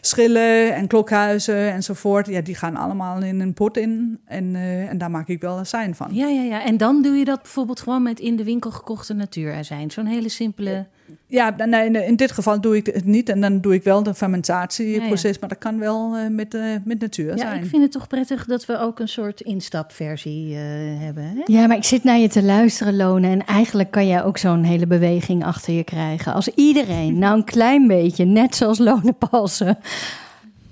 [0.00, 2.26] schillen en klokhuizen enzovoort.
[2.26, 4.20] Ja, die gaan allemaal in een pot in.
[4.24, 6.08] En, eh, en daar maak ik wel azijn van.
[6.12, 6.64] ja, ja, ja.
[6.64, 9.90] En dan doe je dat bijvoorbeeld gewoon met in de winkel gekochte natuurazijn.
[9.90, 10.86] Zo'n hele simpele...
[11.26, 13.28] Ja, nee, in- in dit geval doe ik het niet.
[13.28, 15.38] En dan doe ik wel de fermentatieproces.
[15.38, 17.62] Maar dat kan wel eh, met, eh, met natuur Ja, zijn.
[17.62, 20.60] ik vind het toch prettig dat we ook een soort instapversie eh,
[21.04, 21.22] hebben.
[21.24, 21.40] Hè?
[21.44, 23.28] Ja, maar ik zit naar je te luisteren, Lone.
[23.28, 26.32] En eigenlijk kan jij ook zo'n hele beweging achter je krijgen.
[26.34, 29.78] Als iedereen, nou een klein beetje, net zoals Lone Palsen.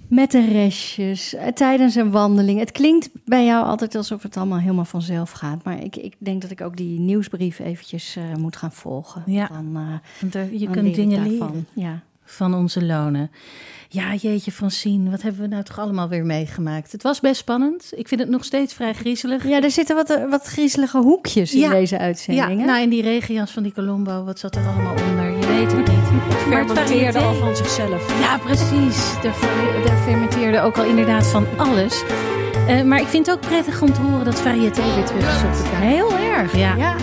[0.08, 2.58] Met de restjes, eh, tijdens een wandeling.
[2.58, 5.64] Het klinkt bij jou altijd alsof het allemaal helemaal vanzelf gaat.
[5.64, 9.22] Maar ik, ik denk dat ik ook die nieuwsbrief eventjes eh, moet gaan volgen.
[9.26, 9.46] Ja.
[9.52, 9.82] Dan, eh,
[10.20, 11.50] Want er- je kunt dingen daarvan.
[11.50, 12.02] leren Ja.
[12.30, 13.30] Van onze lonen.
[13.90, 16.92] Ja, jeetje Francine, wat hebben we nou toch allemaal weer meegemaakt?
[16.92, 17.92] Het was best spannend.
[17.96, 19.48] Ik vind het nog steeds vrij griezelig.
[19.48, 21.68] ja, er zitten wat, eh, wat griezelige hoekjes in Ja.
[21.70, 22.60] deze Ja, uitzending.
[22.60, 22.66] hè?
[22.66, 25.30] nou in die regenjas van die Colombo, wat zat er allemaal onder?
[25.40, 25.96] Je weet het niet.
[26.48, 28.20] Maar het Fermenteerde al van zichzelf.
[28.20, 29.12] Ja, precies.
[29.22, 29.34] Er,
[29.90, 32.02] er fermenteerde ook al inderdaad van alles.
[32.66, 35.42] Eh, maar ik vind het ook prettig om te horen dat variëteit weer terug is
[35.58, 35.82] op de kaart.
[35.82, 36.56] Heel erg.
[36.56, 36.74] Ja.
[36.76, 36.94] ja.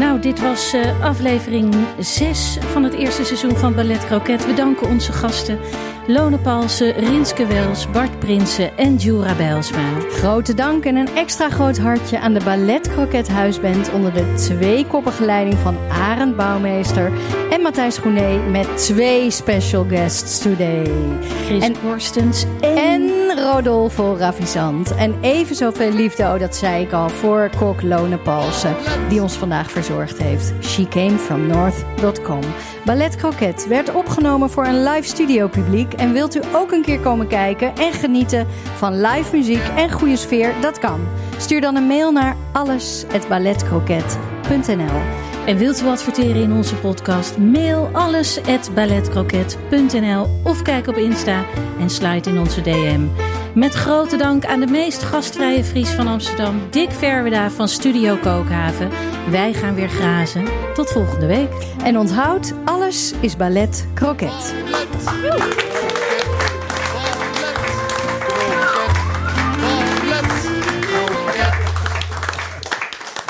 [0.00, 4.46] Nou, dit was eh, aflevering 6 van het eerste seizoen van Ballet Croquet.
[4.46, 5.58] We danken onze gasten
[6.06, 10.00] Lone Palsen, Rinske Wels, Bart Prinsen en Jura Bijlsma.
[10.10, 15.24] Grote dank en een extra groot hartje aan de Ballet Croquet Huisband onder de tweekoppige
[15.24, 17.12] leiding van Arend Bouwmeester
[17.50, 20.90] en Matthijs Groené met twee special guests today.
[21.44, 22.89] Chris En- Korstens en...
[23.54, 24.94] Rodolfo Ravissant.
[24.94, 28.76] En even zoveel liefde, oh dat zei ik al, voor kok Lone Palsen,
[29.08, 30.52] die ons vandaag verzorgd heeft.
[30.60, 32.40] She came from north.com.
[32.84, 35.92] Ballet Croquet werd opgenomen voor een live studio publiek.
[35.92, 38.46] En wilt u ook een keer komen kijken en genieten
[38.76, 40.52] van live muziek en goede sfeer?
[40.60, 41.00] Dat kan.
[41.38, 45.00] Stuur dan een mail naar alles@balletcroquet.nl.
[45.46, 47.38] En wilt u adverteren in onze podcast?
[47.38, 51.44] Mail alles at balletcroquet.nl of kijk op Insta
[51.80, 53.00] en slide in onze DM.
[53.54, 58.90] Met grote dank aan de meest gastvrije Fries van Amsterdam, Dick Verweda van Studio Kookhaven.
[59.30, 60.44] Wij gaan weer grazen.
[60.74, 61.50] Tot volgende week.
[61.84, 64.54] En onthoud, alles is ballet kroket.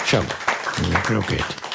[0.05, 0.23] Zo,
[1.03, 1.70] kroket.